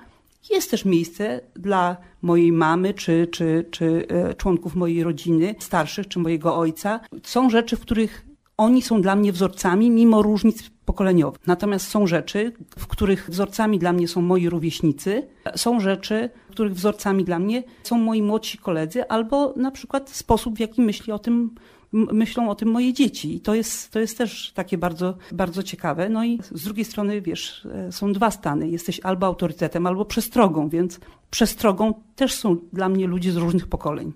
jest 0.51 0.71
też 0.71 0.85
miejsce 0.85 1.41
dla 1.57 1.97
mojej 2.23 2.53
mamy, 2.53 2.95
czy, 2.95 3.29
czy, 3.31 3.65
czy 3.71 4.07
e, 4.09 4.35
członków 4.35 4.75
mojej 4.75 5.03
rodziny, 5.03 5.55
starszych, 5.59 6.09
czy 6.09 6.19
mojego 6.19 6.57
ojca. 6.57 7.01
Są 7.23 7.51
rzeczy, 7.51 7.77
w 7.77 7.81
których 7.81 8.27
oni 8.57 8.83
są 8.83 9.03
dla 9.03 9.17
mnie 9.17 9.33
wzorcami, 9.33 9.91
mimo 9.91 10.23
różnic 10.23 10.71
pokoleniowych. 10.89 11.41
Natomiast 11.47 11.89
są 11.89 12.07
rzeczy, 12.07 12.53
w 12.79 12.87
których 12.87 13.31
wzorcami 13.31 13.79
dla 13.79 13.93
mnie 13.93 14.09
są 14.09 14.23
moi 14.23 14.49
rówieśnicy, 14.49 15.29
są 15.57 15.81
rzeczy, 15.81 16.31
w 16.49 16.51
których 16.51 16.75
wzorcami 16.75 17.25
dla 17.25 17.39
mnie 17.39 17.63
są 17.83 17.99
moi 17.99 18.23
młodsi 18.23 18.59
koledzy, 18.59 19.09
albo 19.09 19.55
na 19.57 19.71
przykład 19.71 20.11
sposób, 20.11 20.57
w 20.57 20.61
jaki 20.61 20.83
myśli 20.83 21.13
o 21.13 21.19
tym 21.19 21.51
myślą 21.93 22.51
o 22.51 22.55
tym 22.55 22.69
moje 22.69 22.93
dzieci. 22.93 23.37
I 23.37 23.41
to 23.41 23.55
jest, 23.55 23.91
to 23.91 24.01
jest 24.01 24.19
też 24.19 24.53
takie 24.55 24.79
bardzo, 24.79 25.17
bardzo 25.33 25.63
ciekawe. 25.63 26.09
No 26.09 26.25
i 26.25 26.39
z 26.53 26.65
drugiej 26.65 26.85
strony, 26.85 27.21
wiesz, 27.21 27.67
e, 27.67 27.93
są 27.93 28.13
dwa 28.13 28.31
stany. 28.31 28.69
Jesteś 28.69 29.01
albo 29.01 29.27
autorytetem, 29.27 29.87
albo 29.87 30.05
przestrogą, 30.05 30.69
więc 30.69 31.01
przestrogą 31.31 31.95
też 32.17 32.35
są 32.35 32.57
dla 32.73 32.89
mnie 32.89 33.07
ludzie 33.07 33.33
z 33.33 33.37
różnych 33.37 33.67
pokoleń. 33.67 34.13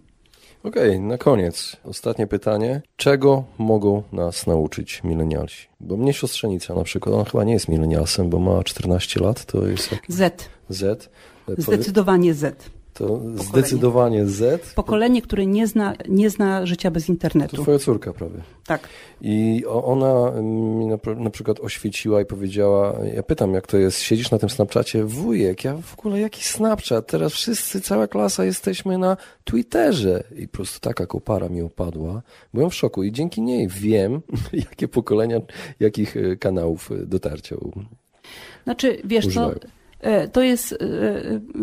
Okej, 0.64 0.88
okay, 0.90 1.00
na 1.00 1.18
koniec 1.18 1.76
ostatnie 1.84 2.26
pytanie. 2.26 2.82
Czego 2.96 3.44
mogą 3.58 4.02
nas 4.12 4.46
nauczyć 4.46 5.04
milenialsi? 5.04 5.68
Bo 5.80 5.96
mnie 5.96 6.12
siostrzenica 6.12 6.74
na 6.74 6.84
przykład, 6.84 7.14
ona 7.14 7.24
chyba 7.24 7.44
nie 7.44 7.52
jest 7.52 7.68
milenialsem, 7.68 8.30
bo 8.30 8.38
ma 8.38 8.64
14 8.64 9.20
lat, 9.20 9.44
to 9.44 9.66
jest... 9.66 9.92
Jak... 9.92 10.02
Z. 10.08 10.48
Z. 10.68 11.10
Zdecydowanie 11.58 12.34
Z. 12.34 12.70
To 12.94 13.06
pokolenie. 13.06 13.38
zdecydowanie 13.38 14.26
Z. 14.26 14.74
Pokolenie, 14.74 15.22
które 15.22 15.46
nie 15.46 15.66
zna, 15.66 15.94
nie 16.08 16.30
zna 16.30 16.66
życia 16.66 16.90
bez 16.90 17.08
internetu. 17.08 17.56
To 17.56 17.62
twoja 17.62 17.78
córka 17.78 18.12
prawie. 18.12 18.42
Tak. 18.66 18.88
I 19.20 19.64
ona 19.68 20.30
mi 20.42 20.86
na, 20.86 20.98
na, 21.16 21.30
przykład 21.30 21.60
oświeciła 21.60 22.20
i 22.20 22.24
powiedziała, 22.24 22.94
ja 23.14 23.22
pytam 23.22 23.54
jak 23.54 23.66
to 23.66 23.76
jest, 23.76 24.00
siedzisz 24.00 24.30
na 24.30 24.38
tym 24.38 24.50
Snapchacie, 24.50 25.04
wujek, 25.04 25.64
ja 25.64 25.76
w 25.82 25.98
ogóle 25.98 26.20
jaki 26.20 26.44
Snapchat, 26.44 27.06
teraz 27.06 27.32
wszyscy, 27.32 27.80
cała 27.80 28.06
klasa 28.06 28.44
jesteśmy 28.44 28.98
na 28.98 29.16
Twitterze. 29.44 30.24
I 30.36 30.48
po 30.48 30.56
prostu 30.56 30.80
taka 30.80 31.06
kopara 31.06 31.48
mi 31.48 31.62
opadła. 31.62 32.22
Byłem 32.54 32.70
w 32.70 32.74
szoku 32.74 33.02
i 33.02 33.12
dzięki 33.12 33.42
niej 33.42 33.68
wiem, 33.68 34.20
jakie 34.52 34.88
pokolenia, 34.88 35.40
jakich 35.80 36.16
e, 36.16 36.36
kanałów 36.36 36.92
e, 36.92 37.06
dotarcia 37.06 37.56
Znaczy, 38.64 38.98
wiesz 39.04 39.26
używają. 39.26 39.54
co 39.54 39.81
to 40.32 40.42
jest, 40.42 40.72
e, 40.72 40.76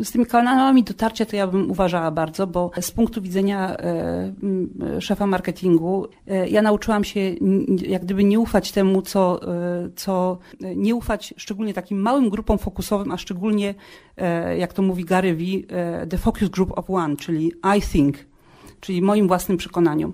z 0.04 0.12
tymi 0.12 0.26
kanałami 0.26 0.84
dotarcia 0.84 1.26
to 1.26 1.36
ja 1.36 1.48
bym 1.48 1.72
uważała 1.72 2.12
bardzo, 2.12 2.48
bo 2.48 2.72
z 2.82 2.92
punktu 2.92 3.22
widzenia 3.22 3.78
e, 3.78 5.02
szefa 5.02 5.28
marketingu 5.28 6.08
ja 6.48 6.62
nauczyłam 6.62 7.04
się 7.04 7.20
jak 7.88 8.06
gdyby 8.06 8.24
nie 8.24 8.40
ufać 8.40 8.72
temu, 8.72 9.02
co, 9.02 9.40
co 9.96 10.38
nie 10.76 10.96
ufać 10.96 11.34
szczególnie 11.38 11.74
takim 11.74 12.02
małym 12.02 12.30
grupom 12.30 12.58
fokusowym, 12.58 13.12
a 13.12 13.18
szczególnie, 13.18 13.76
jak 14.58 14.74
to 14.74 14.82
mówi 14.82 15.06
Gary 15.06 15.36
Vee, 15.36 15.66
the 16.10 16.18
focus 16.18 16.50
group 16.50 16.78
of 16.78 16.90
one, 16.90 17.18
czyli 17.18 17.54
I 17.78 17.82
think, 17.82 18.18
czyli 18.80 19.02
moim 19.02 19.28
własnym 19.28 19.58
przekonaniom 19.58 20.14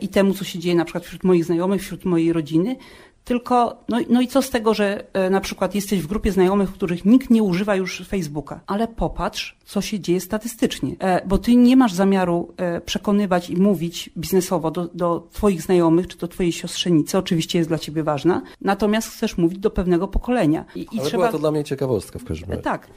i 0.00 0.08
temu, 0.08 0.34
co 0.34 0.44
się 0.44 0.58
dzieje 0.58 0.76
na 0.76 0.84
przykład 0.84 1.04
wśród 1.04 1.24
moich 1.24 1.44
znajomych, 1.44 1.82
wśród 1.82 2.04
mojej 2.04 2.32
rodziny, 2.32 2.76
tylko, 3.24 3.76
no, 3.88 3.98
no 4.08 4.20
i 4.20 4.28
co 4.28 4.42
z 4.42 4.50
tego, 4.50 4.74
że 4.74 5.04
e, 5.12 5.30
na 5.30 5.40
przykład 5.40 5.74
jesteś 5.74 6.00
w 6.02 6.06
grupie 6.06 6.32
znajomych, 6.32 6.70
w 6.70 6.72
których 6.72 7.04
nikt 7.04 7.30
nie 7.30 7.42
używa 7.42 7.76
już 7.76 8.02
Facebooka, 8.08 8.60
ale 8.66 8.88
popatrz, 8.88 9.56
co 9.64 9.80
się 9.80 10.00
dzieje 10.00 10.20
statystycznie, 10.20 10.96
e, 10.98 11.26
bo 11.26 11.38
ty 11.38 11.56
nie 11.56 11.76
masz 11.76 11.92
zamiaru 11.92 12.54
e, 12.56 12.80
przekonywać 12.80 13.50
i 13.50 13.56
mówić 13.56 14.10
biznesowo 14.16 14.70
do, 14.70 14.88
do 14.94 15.28
twoich 15.32 15.62
znajomych 15.62 16.08
czy 16.08 16.18
do 16.18 16.28
twojej 16.28 16.52
siostrzenicy, 16.52 17.18
oczywiście 17.18 17.58
jest 17.58 17.70
dla 17.70 17.78
ciebie 17.78 18.02
ważna, 18.02 18.42
natomiast 18.60 19.08
chcesz 19.08 19.38
mówić 19.38 19.58
do 19.58 19.70
pewnego 19.70 20.08
pokolenia. 20.08 20.64
I, 20.74 20.80
i 20.80 20.86
ale 20.92 21.08
trzeba... 21.08 21.22
była 21.22 21.32
to 21.32 21.38
dla 21.38 21.50
mnie 21.50 21.64
ciekawostka 21.64 22.18
w 22.18 22.24
każdym 22.24 22.50
razie. 22.50 22.62
Tak. 22.62 22.88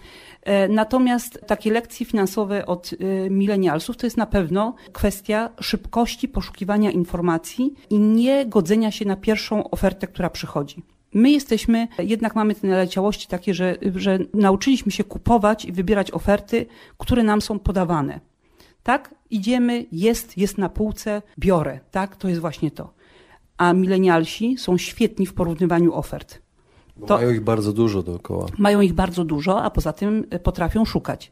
E, 0.43 0.67
natomiast 0.67 1.41
takie 1.47 1.71
lekcje 1.71 2.06
finansowe 2.06 2.65
od 2.65 2.91
e, 2.93 3.30
milenialsów 3.30 3.97
to 3.97 4.06
jest 4.06 4.17
na 4.17 4.26
pewno 4.26 4.76
kwestia 4.91 5.50
szybkości 5.60 6.28
poszukiwania 6.28 6.91
informacji 6.91 7.73
i 7.89 8.00
nie 8.00 8.45
godzenia 8.45 8.91
się 8.91 9.06
na 9.06 9.15
pierwszą 9.15 9.69
ofertę, 9.69 10.08
która 10.08 10.30
przychodzi. 10.30 10.84
My 11.13 11.32
jesteśmy, 11.32 11.88
jednak 12.00 12.36
mamy 12.36 12.56
te 12.56 12.67
naleciałości 12.67 13.28
takie, 13.28 13.54
że, 13.54 13.76
że 13.95 14.19
nauczyliśmy 14.34 14.91
się 14.91 15.04
kupować 15.04 15.65
i 15.65 15.71
wybierać 15.71 16.12
oferty, 16.12 16.65
które 16.97 17.23
nam 17.23 17.41
są 17.41 17.60
podawane. 17.60 18.19
Tak? 18.84 19.15
Idziemy, 19.30 19.86
jest, 19.91 20.38
jest 20.38 20.58
na 20.58 20.69
półce, 20.69 21.21
biorę. 21.39 21.80
Tak? 21.91 22.15
To 22.15 22.30
jest 22.30 22.41
właśnie 22.41 22.71
to. 22.71 22.93
A 23.58 23.73
milenialsi 23.73 24.58
są 24.58 24.78
świetni 24.78 25.26
w 25.26 25.34
porównywaniu 25.34 25.93
ofert. 25.93 26.41
Bo 26.99 27.07
to 27.07 27.15
mają 27.15 27.31
ich 27.31 27.41
bardzo 27.41 27.73
dużo 27.73 28.03
dookoła. 28.03 28.45
Mają 28.57 28.81
ich 28.81 28.93
bardzo 28.93 29.23
dużo, 29.23 29.63
a 29.63 29.69
poza 29.69 29.93
tym 29.93 30.25
e, 30.29 30.39
potrafią 30.39 30.86
szukać. 30.86 31.31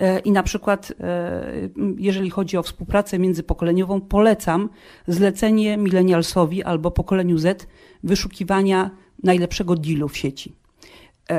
E, 0.00 0.18
I 0.18 0.32
na 0.32 0.42
przykład, 0.42 0.92
e, 1.00 1.70
jeżeli 1.96 2.30
chodzi 2.30 2.56
o 2.56 2.62
współpracę 2.62 3.18
międzypokoleniową, 3.18 4.00
polecam 4.00 4.68
zlecenie 5.08 5.76
milenialsowi 5.76 6.62
albo 6.62 6.90
pokoleniu 6.90 7.38
Z 7.38 7.66
wyszukiwania 8.04 8.90
najlepszego 9.22 9.76
dealu 9.76 10.08
w 10.08 10.16
sieci. 10.16 10.54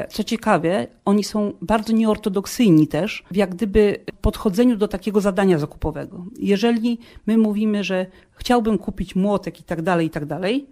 Co 0.10 0.24
ciekawe, 0.24 0.88
oni 1.06 1.24
są 1.24 1.54
bardzo 1.62 1.94
nieortodoksyjni 1.94 2.88
też 2.88 3.24
w 3.32 3.36
jak 3.36 3.56
gdyby 3.56 4.00
podchodzeniu 4.22 4.78
do 4.78 4.88
takiego 4.88 5.22
zadania 5.22 5.60
zakupowego. 5.60 6.26
Jeżeli 6.40 7.00
my 7.28 7.38
mówimy, 7.38 7.84
że 7.84 8.06
chciałbym 8.32 8.78
kupić 8.78 9.16
młotek 9.16 9.60
i 9.60 9.64
tak 9.64 9.82
dalej, 9.82 10.08
i 10.08 10.10
tak 10.10 10.26
dalej, 10.26 10.68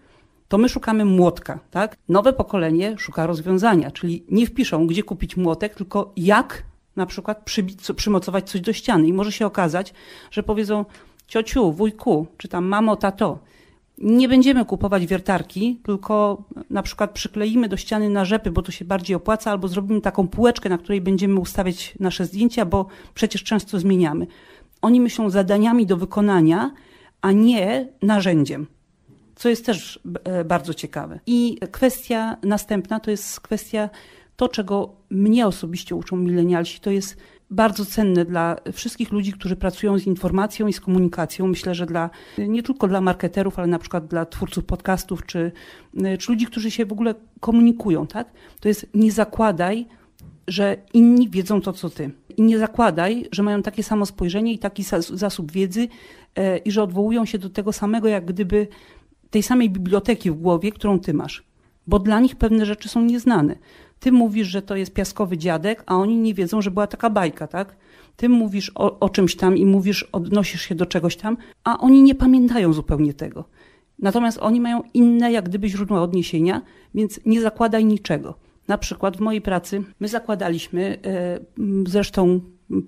to 0.51 0.57
my 0.57 0.69
szukamy 0.69 1.05
młotka, 1.05 1.59
tak? 1.71 1.97
Nowe 2.09 2.33
pokolenie 2.33 2.97
szuka 2.97 3.27
rozwiązania, 3.27 3.91
czyli 3.91 4.23
nie 4.29 4.45
wpiszą, 4.47 4.87
gdzie 4.87 5.03
kupić 5.03 5.37
młotek, 5.37 5.75
tylko 5.75 6.11
jak 6.17 6.63
na 6.95 7.05
przykład 7.05 7.43
przybić, 7.43 7.79
przymocować 7.95 8.49
coś 8.49 8.61
do 8.61 8.73
ściany. 8.73 9.07
I 9.07 9.13
może 9.13 9.31
się 9.31 9.45
okazać, 9.45 9.93
że 10.31 10.43
powiedzą 10.43 10.85
ciociu, 11.27 11.71
wujku, 11.71 12.27
czy 12.37 12.47
tam 12.47 12.65
mamo, 12.65 12.95
tato, 12.95 13.39
nie 13.97 14.29
będziemy 14.29 14.65
kupować 14.65 15.05
wiertarki, 15.05 15.79
tylko 15.83 16.43
na 16.69 16.83
przykład 16.83 17.11
przykleimy 17.11 17.69
do 17.69 17.77
ściany 17.77 18.09
narzepy, 18.09 18.51
bo 18.51 18.61
to 18.61 18.71
się 18.71 18.85
bardziej 18.85 19.15
opłaca, 19.15 19.51
albo 19.51 19.67
zrobimy 19.67 20.01
taką 20.01 20.27
półeczkę, 20.27 20.69
na 20.69 20.77
której 20.77 21.01
będziemy 21.01 21.39
ustawiać 21.39 21.93
nasze 21.99 22.25
zdjęcia, 22.25 22.65
bo 22.65 22.85
przecież 23.13 23.43
często 23.43 23.79
zmieniamy. 23.79 24.27
Oni 24.81 25.01
myślą 25.01 25.29
zadaniami 25.29 25.85
do 25.85 25.97
wykonania, 25.97 26.71
a 27.21 27.31
nie 27.31 27.87
narzędziem 28.01 28.67
co 29.41 29.49
jest 29.49 29.65
też 29.65 29.99
e, 30.23 30.45
bardzo 30.45 30.73
ciekawe. 30.73 31.19
I 31.25 31.57
kwestia 31.71 32.37
następna 32.43 32.99
to 32.99 33.11
jest 33.11 33.39
kwestia 33.39 33.89
to, 34.35 34.49
czego 34.49 34.95
mnie 35.09 35.47
osobiście 35.47 35.95
uczą 35.95 36.17
milenialsi, 36.17 36.79
to 36.79 36.91
jest 36.91 37.17
bardzo 37.49 37.85
cenne 37.85 38.25
dla 38.25 38.55
wszystkich 38.73 39.11
ludzi, 39.11 39.33
którzy 39.33 39.55
pracują 39.55 39.99
z 39.99 40.07
informacją 40.07 40.67
i 40.67 40.73
z 40.73 40.79
komunikacją. 40.79 41.47
Myślę, 41.47 41.75
że 41.75 41.85
dla, 41.85 42.09
nie 42.37 42.63
tylko 42.63 42.87
dla 42.87 43.01
marketerów, 43.01 43.59
ale 43.59 43.67
na 43.67 43.79
przykład 43.79 44.07
dla 44.07 44.25
twórców 44.25 44.65
podcastów, 44.65 45.25
czy, 45.25 45.51
czy 46.19 46.31
ludzi, 46.31 46.45
którzy 46.45 46.71
się 46.71 46.85
w 46.85 46.91
ogóle 46.91 47.15
komunikują, 47.39 48.07
tak? 48.07 48.31
To 48.59 48.67
jest 48.67 48.87
nie 48.93 49.11
zakładaj, 49.11 49.85
że 50.47 50.77
inni 50.93 51.29
wiedzą 51.29 51.61
to, 51.61 51.73
co 51.73 51.89
ty. 51.89 52.11
I 52.37 52.41
nie 52.41 52.59
zakładaj, 52.59 53.27
że 53.31 53.43
mają 53.43 53.61
takie 53.61 53.83
samo 53.83 54.05
spojrzenie 54.05 54.53
i 54.53 54.59
taki 54.59 54.83
zasób 55.09 55.51
wiedzy 55.51 55.87
e, 56.35 56.57
i 56.57 56.71
że 56.71 56.83
odwołują 56.83 57.25
się 57.25 57.37
do 57.37 57.49
tego 57.49 57.73
samego, 57.73 58.07
jak 58.07 58.25
gdyby 58.25 58.67
tej 59.31 59.43
samej 59.43 59.69
biblioteki 59.69 60.31
w 60.31 60.35
głowie, 60.35 60.71
którą 60.71 60.99
ty 60.99 61.13
masz. 61.13 61.43
Bo 61.87 61.99
dla 61.99 62.19
nich 62.19 62.35
pewne 62.35 62.65
rzeczy 62.65 62.89
są 62.89 63.01
nieznane. 63.01 63.55
Ty 63.99 64.11
mówisz, 64.11 64.47
że 64.47 64.61
to 64.61 64.75
jest 64.75 64.93
piaskowy 64.93 65.37
dziadek, 65.37 65.83
a 65.85 65.95
oni 65.95 66.17
nie 66.17 66.33
wiedzą, 66.33 66.61
że 66.61 66.71
była 66.71 66.87
taka 66.87 67.09
bajka, 67.09 67.47
tak? 67.47 67.75
Ty 68.15 68.29
mówisz 68.29 68.71
o, 68.75 68.99
o 68.99 69.09
czymś 69.09 69.35
tam 69.35 69.57
i 69.57 69.65
mówisz, 69.65 70.03
odnosisz 70.03 70.61
się 70.61 70.75
do 70.75 70.85
czegoś 70.85 71.15
tam, 71.15 71.37
a 71.63 71.77
oni 71.79 72.03
nie 72.03 72.15
pamiętają 72.15 72.73
zupełnie 72.73 73.13
tego. 73.13 73.45
Natomiast 73.99 74.37
oni 74.41 74.61
mają 74.61 74.83
inne, 74.93 75.31
jak 75.31 75.49
gdyby, 75.49 75.69
źródła 75.69 76.01
odniesienia, 76.01 76.61
więc 76.95 77.19
nie 77.25 77.41
zakładaj 77.41 77.85
niczego. 77.85 78.35
Na 78.67 78.77
przykład 78.77 79.17
w 79.17 79.19
mojej 79.19 79.41
pracy 79.41 79.83
my 79.99 80.07
zakładaliśmy, 80.07 80.97
e, 81.05 81.39
zresztą 81.87 82.39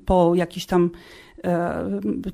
po 0.06 0.36
jakiś 0.36 0.66
tam 0.66 0.90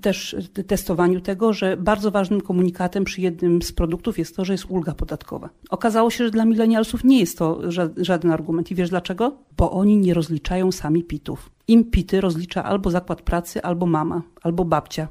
też 0.02 0.36
testowaniu 0.67 1.22
tego, 1.22 1.54
że 1.54 1.78
bardzo 1.78 2.12
ważnym 2.12 2.41
komunikatem 2.41 3.04
przy 3.04 3.22
jednym 3.22 3.62
z 3.62 3.72
produktów 3.72 4.19
jest 4.19 4.36
to, 4.36 4.45
że 4.45 4.54
jest 4.54 4.65
ulga 4.69 4.93
podatkowa. 4.93 5.50
Okazało 5.69 6.10
się, 6.10 6.24
że 6.24 6.32
dla 6.32 6.45
milenialsów 6.45 7.04
nie 7.04 7.19
jest 7.19 7.38
to 7.38 7.60
żaden 7.98 8.32
argument. 8.32 8.72
I 8.72 8.76
wiesz 8.76 8.89
dlaczego? 8.89 9.38
Bo 9.58 9.72
oni 9.72 9.98
nie 9.98 10.13
rozliczają 10.13 10.72
sami 10.72 11.04
pitów. 11.04 11.50
Im 11.67 11.84
pity 11.84 12.22
rozlicza 12.22 12.63
albo 12.63 12.91
zakład 12.91 13.22
pracy, 13.22 13.63
albo 13.63 13.86
mama, 13.86 14.22
albo 14.43 14.65
babcia. 14.65 15.08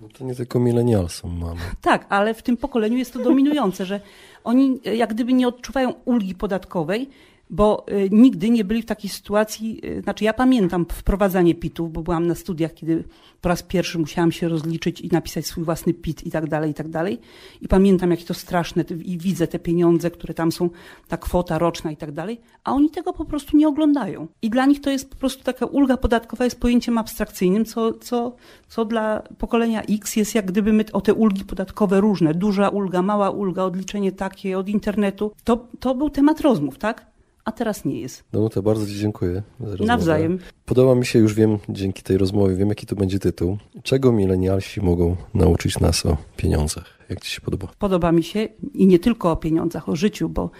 No 0.00 0.08
to 0.18 0.24
nie 0.24 0.34
tylko 0.34 0.60
milenialsom 0.60 1.38
mamy. 1.38 1.60
Tak, 1.80 2.06
ale 2.08 2.34
w 2.34 2.42
tym 2.42 2.56
pokoleniu 2.56 2.96
jest 2.96 3.12
to 3.12 3.18
dominujące, 3.18 3.86
że 3.86 4.00
oni 4.44 4.80
jak 4.96 5.14
gdyby 5.14 5.32
nie 5.32 5.48
odczuwają 5.48 5.94
ulgi 6.04 6.34
podatkowej, 6.34 7.08
bo 7.50 7.86
y, 7.88 8.08
nigdy 8.12 8.50
nie 8.50 8.64
byli 8.64 8.82
w 8.82 8.86
takiej 8.86 9.10
sytuacji, 9.10 9.80
y, 9.84 10.02
znaczy 10.02 10.24
ja 10.24 10.32
pamiętam 10.32 10.86
wprowadzanie 10.92 11.54
pitów, 11.54 11.92
bo 11.92 12.02
byłam 12.02 12.26
na 12.26 12.34
studiach, 12.34 12.74
kiedy 12.74 13.04
po 13.40 13.48
raz 13.48 13.62
pierwszy 13.62 13.98
musiałam 13.98 14.32
się 14.32 14.48
rozliczyć 14.48 15.00
i 15.00 15.08
napisać 15.08 15.46
swój 15.46 15.64
własny 15.64 15.94
pit 15.94 16.26
i 16.26 16.30
tak 16.30 16.48
dalej, 16.48 16.70
i 16.70 16.74
tak 16.74 16.88
dalej. 16.88 17.18
I 17.60 17.68
pamiętam, 17.68 18.10
jakie 18.10 18.24
to 18.24 18.34
straszne 18.34 18.84
i 19.04 19.18
widzę 19.18 19.46
te 19.46 19.58
pieniądze, 19.58 20.10
które 20.10 20.34
tam 20.34 20.52
są, 20.52 20.70
ta 21.08 21.16
kwota 21.16 21.58
roczna 21.58 21.90
i 21.90 21.96
tak 21.96 22.12
dalej, 22.12 22.40
a 22.64 22.72
oni 22.72 22.90
tego 22.90 23.12
po 23.12 23.24
prostu 23.24 23.56
nie 23.56 23.68
oglądają. 23.68 24.26
I 24.42 24.50
dla 24.50 24.66
nich 24.66 24.80
to 24.80 24.90
jest 24.90 25.10
po 25.10 25.16
prostu 25.16 25.44
taka 25.44 25.66
ulga 25.66 25.96
podatkowa 25.96 26.44
jest 26.44 26.60
pojęciem 26.60 26.98
abstrakcyjnym, 26.98 27.64
co, 27.64 27.92
co, 27.92 28.36
co 28.68 28.84
dla 28.84 29.22
pokolenia 29.38 29.82
X 29.82 30.16
jest 30.16 30.34
jak 30.34 30.46
gdyby 30.46 30.72
my 30.72 30.84
o 30.92 31.00
te 31.00 31.14
ulgi 31.14 31.44
podatkowe 31.44 32.00
różne, 32.00 32.34
duża 32.34 32.68
ulga, 32.68 33.02
mała 33.02 33.30
ulga, 33.30 33.64
odliczenie 33.64 34.12
takie 34.12 34.58
od 34.58 34.68
internetu. 34.68 35.32
To, 35.44 35.66
to 35.80 35.94
był 35.94 36.10
temat 36.10 36.40
rozmów, 36.40 36.78
tak? 36.78 37.15
A 37.46 37.52
teraz 37.52 37.84
nie 37.84 38.00
jest. 38.00 38.24
No 38.32 38.48
to 38.48 38.62
bardzo 38.62 38.86
Ci 38.86 38.98
dziękuję. 38.98 39.42
Nawzajem. 39.80 40.38
Podoba 40.64 40.94
mi 40.94 41.06
się, 41.06 41.18
już 41.18 41.34
wiem 41.34 41.58
dzięki 41.68 42.02
tej 42.02 42.18
rozmowie, 42.18 42.54
wiem 42.54 42.68
jaki 42.68 42.86
to 42.86 42.96
będzie 42.96 43.18
tytuł. 43.18 43.58
Czego 43.82 44.12
milenialsi 44.12 44.80
mogą 44.80 45.16
nauczyć 45.34 45.80
nas 45.80 46.06
o 46.06 46.16
pieniądzach? 46.36 46.98
Jak 47.08 47.20
Ci 47.20 47.30
się 47.30 47.40
podoba? 47.40 47.68
Podoba 47.78 48.12
mi 48.12 48.22
się 48.22 48.48
i 48.74 48.86
nie 48.86 48.98
tylko 48.98 49.30
o 49.30 49.36
pieniądzach, 49.36 49.88
o 49.88 49.96
życiu, 49.96 50.28
bo 50.28 50.50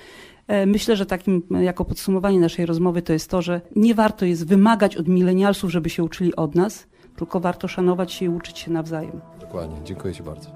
e, 0.47 0.67
Myślę, 0.67 0.97
że 0.97 1.07
takim 1.07 1.43
jako 1.61 1.85
podsumowanie 1.85 2.41
naszej 2.41 2.67
rozmowy 2.67 3.03
to 3.03 3.13
jest 3.13 3.31
to, 3.31 3.43
że 3.43 3.61
nie 3.77 3.95
warto 3.95 4.25
jest 4.25 4.47
wymagać 4.47 4.97
od 4.97 5.09
milenialsów, 5.09 5.71
żeby 5.71 5.91
się 5.91 6.05
uczyli 6.05 6.37
od 6.37 6.55
nas, 6.55 6.87
tylko 7.17 7.41
warto 7.41 7.69
szanować 7.69 8.13
się 8.13 8.25
i 8.25 8.29
uczyć 8.29 8.59
się 8.59 8.71
nawzajem. 8.71 9.21
Dokładnie. 9.41 9.77
Dziękuję 9.85 10.15
Ci 10.15 10.23
bardzo. 10.23 10.56